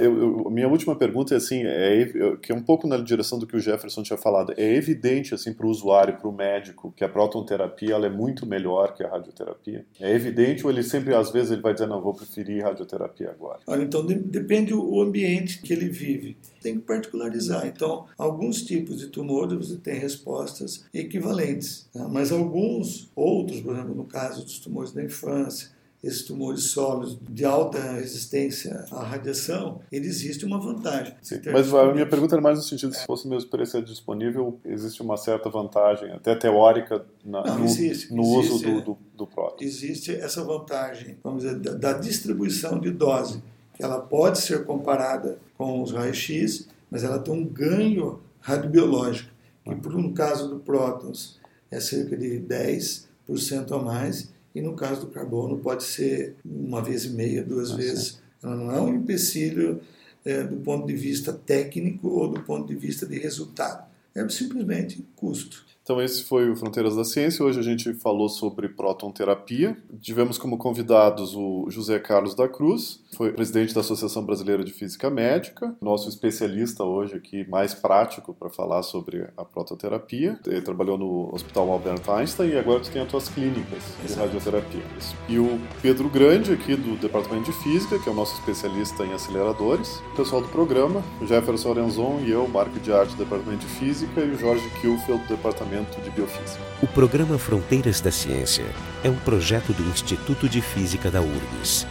eu, 0.00 0.44
eu, 0.44 0.50
minha 0.50 0.68
última 0.68 0.96
pergunta 0.96 1.34
é 1.34 1.36
assim, 1.36 1.62
é, 1.64 2.36
que 2.40 2.52
é 2.52 2.54
um 2.54 2.62
pouco 2.62 2.86
na 2.86 2.96
direção 2.96 3.38
do 3.38 3.46
que 3.46 3.56
o 3.56 3.60
Jefferson 3.60 4.02
tinha 4.02 4.16
falado. 4.16 4.52
É 4.56 4.74
evidente 4.74 5.34
assim 5.34 5.52
para 5.52 5.66
o 5.66 5.70
usuário, 5.70 6.16
para 6.16 6.28
o 6.28 6.32
médico, 6.32 6.92
que 6.96 7.04
a 7.04 7.08
protonterapia 7.08 7.94
ela 7.94 8.06
é 8.06 8.10
muito 8.10 8.46
melhor 8.46 8.94
que 8.94 9.02
a 9.02 9.08
radioterapia. 9.08 9.84
É 9.98 10.14
evidente 10.14 10.64
ou 10.64 10.72
ele 10.72 10.82
sempre 10.82 11.14
às 11.14 11.30
vezes 11.30 11.50
ele 11.50 11.62
vai 11.62 11.72
dizer 11.72 11.86
não, 11.86 12.00
vou 12.00 12.14
preferir 12.14 12.62
radioterapia 12.62 13.30
agora. 13.30 13.60
Olha, 13.66 13.82
então 13.82 14.04
de, 14.04 14.14
depende 14.14 14.74
o 14.74 15.00
ambiente 15.00 15.60
que 15.62 15.72
ele 15.72 15.88
vive. 15.88 16.36
Tem 16.62 16.74
que 16.74 16.82
particularizar. 16.82 17.66
Então, 17.66 18.06
alguns 18.18 18.62
tipos 18.62 18.98
de 18.98 19.06
tumores 19.08 19.54
você 19.54 19.76
tem 19.76 19.98
respostas 19.98 20.84
equivalentes, 20.92 21.88
né? 21.94 22.06
mas 22.10 22.30
alguns 22.30 23.10
outros, 23.16 23.60
por 23.60 23.74
exemplo, 23.74 23.94
no 23.94 24.04
caso 24.04 24.44
dos 24.44 24.58
tumores 24.58 24.92
da 24.92 25.02
infância 25.02 25.79
esses 26.02 26.22
tumores 26.22 26.64
sólidos 26.64 27.18
de 27.28 27.44
alta 27.44 27.78
resistência 27.92 28.86
à 28.90 29.04
radiação, 29.04 29.80
ele 29.92 30.06
existe 30.06 30.46
uma 30.46 30.58
vantagem. 30.58 31.14
Sim, 31.20 31.40
mas 31.52 31.72
a 31.74 31.92
minha 31.92 32.06
pergunta 32.06 32.34
era 32.34 32.42
mais 32.42 32.56
no 32.56 32.64
sentido, 32.64 32.94
se 32.94 33.04
fosse 33.04 33.28
mesmo 33.28 33.50
preço 33.50 33.80
disponível, 33.82 34.58
existe 34.64 35.02
uma 35.02 35.18
certa 35.18 35.50
vantagem, 35.50 36.10
até 36.12 36.34
teórica, 36.34 37.04
na, 37.24 37.44
Não, 37.44 37.58
no, 37.58 37.64
existe, 37.66 38.14
no 38.14 38.22
existe, 38.40 38.54
uso 38.54 38.64
do, 38.64 38.80
do, 38.80 38.98
do 39.14 39.26
próton. 39.26 39.62
Existe 39.62 40.14
essa 40.14 40.42
vantagem, 40.42 41.18
vamos 41.22 41.42
dizer, 41.42 41.58
da, 41.58 41.74
da 41.74 41.92
distribuição 41.92 42.78
de 42.78 42.90
dose, 42.90 43.42
que 43.74 43.82
ela 43.82 44.00
pode 44.00 44.38
ser 44.38 44.64
comparada 44.64 45.38
com 45.56 45.82
os 45.82 45.92
raios-x, 45.92 46.66
mas 46.90 47.04
ela 47.04 47.18
tem 47.18 47.34
um 47.34 47.44
ganho 47.44 48.20
radiobiológico, 48.40 49.30
que 49.64 49.74
por 49.74 49.94
um 49.94 50.14
caso 50.14 50.48
do 50.48 50.58
prótons 50.60 51.38
é 51.70 51.78
cerca 51.78 52.16
de 52.16 52.40
10% 52.40 53.72
a 53.72 53.78
mais, 53.78 54.32
e 54.54 54.60
no 54.60 54.74
caso 54.74 55.02
do 55.02 55.06
carbono 55.08 55.58
pode 55.58 55.84
ser 55.84 56.36
uma 56.44 56.82
vez 56.82 57.04
e 57.04 57.10
meia, 57.10 57.42
duas 57.42 57.72
ah, 57.72 57.76
vezes. 57.76 58.20
Ela 58.42 58.56
não 58.56 58.70
é 58.70 58.80
um 58.80 58.94
empecilho 58.94 59.80
é, 60.24 60.42
do 60.42 60.56
ponto 60.56 60.86
de 60.86 60.94
vista 60.94 61.32
técnico 61.32 62.08
ou 62.08 62.28
do 62.28 62.40
ponto 62.40 62.66
de 62.66 62.74
vista 62.74 63.06
de 63.06 63.18
resultado. 63.18 63.88
É 64.14 64.28
simplesmente 64.28 65.04
custo. 65.14 65.64
Então 65.90 66.00
esse 66.00 66.22
foi 66.22 66.48
o 66.48 66.54
Fronteiras 66.54 66.94
da 66.94 67.02
Ciência. 67.02 67.44
Hoje 67.44 67.58
a 67.58 67.64
gente 67.64 67.92
falou 67.94 68.28
sobre 68.28 68.68
protonterapia. 68.68 69.76
Tivemos 70.00 70.38
como 70.38 70.56
convidados 70.56 71.34
o 71.34 71.66
José 71.68 71.98
Carlos 71.98 72.32
da 72.32 72.48
Cruz, 72.48 73.00
foi 73.16 73.32
presidente 73.32 73.74
da 73.74 73.80
Associação 73.80 74.24
Brasileira 74.24 74.62
de 74.62 74.72
Física 74.72 75.10
Médica, 75.10 75.74
nosso 75.80 76.08
especialista 76.08 76.84
hoje 76.84 77.16
aqui 77.16 77.44
mais 77.48 77.74
prático 77.74 78.32
para 78.32 78.48
falar 78.48 78.84
sobre 78.84 79.26
a 79.36 79.44
prototerapia. 79.44 80.38
Ele 80.46 80.62
trabalhou 80.62 80.96
no 80.96 81.34
Hospital 81.34 81.72
Albert 81.72 82.08
Einstein 82.08 82.50
e 82.50 82.58
agora 82.58 82.80
tem 82.80 83.02
as 83.02 83.10
suas 83.10 83.28
clínicas 83.28 83.82
de 84.06 84.14
radioterapia. 84.14 84.84
E 85.28 85.40
o 85.40 85.60
Pedro 85.82 86.08
Grande 86.08 86.52
aqui 86.52 86.76
do 86.76 86.96
Departamento 87.00 87.50
de 87.50 87.58
Física, 87.64 87.98
que 87.98 88.08
é 88.08 88.12
o 88.12 88.14
nosso 88.14 88.34
especialista 88.38 89.04
em 89.04 89.12
aceleradores. 89.12 90.00
O 90.12 90.16
pessoal 90.16 90.40
do 90.40 90.48
programa, 90.48 91.02
o 91.20 91.26
Jefferson 91.26 91.70
Lorenzon 91.70 92.20
e 92.24 92.30
eu, 92.30 92.46
Marco 92.46 92.78
de 92.78 92.92
Arte 92.92 93.16
do 93.16 93.24
Departamento 93.24 93.66
de 93.66 93.72
Física 93.72 94.20
e 94.20 94.30
o 94.30 94.38
Jorge 94.38 94.70
Kielfeld 94.80 95.24
do 95.24 95.36
Departamento 95.36 95.79
de 96.02 96.10
Biofísica. 96.10 96.60
O 96.82 96.86
programa 96.86 97.38
Fronteiras 97.38 98.00
da 98.00 98.10
Ciência 98.10 98.64
é 99.02 99.08
um 99.10 99.16
projeto 99.16 99.72
do 99.72 99.82
Instituto 99.90 100.48
de 100.48 100.60
Física 100.60 101.10
da 101.10 101.20
URGS. 101.20 101.86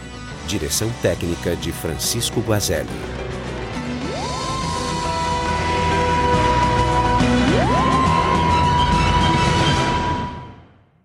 Direção 0.46 0.90
técnica 1.02 1.54
de 1.56 1.72
Francisco 1.72 2.40
Guazelli. 2.40 2.88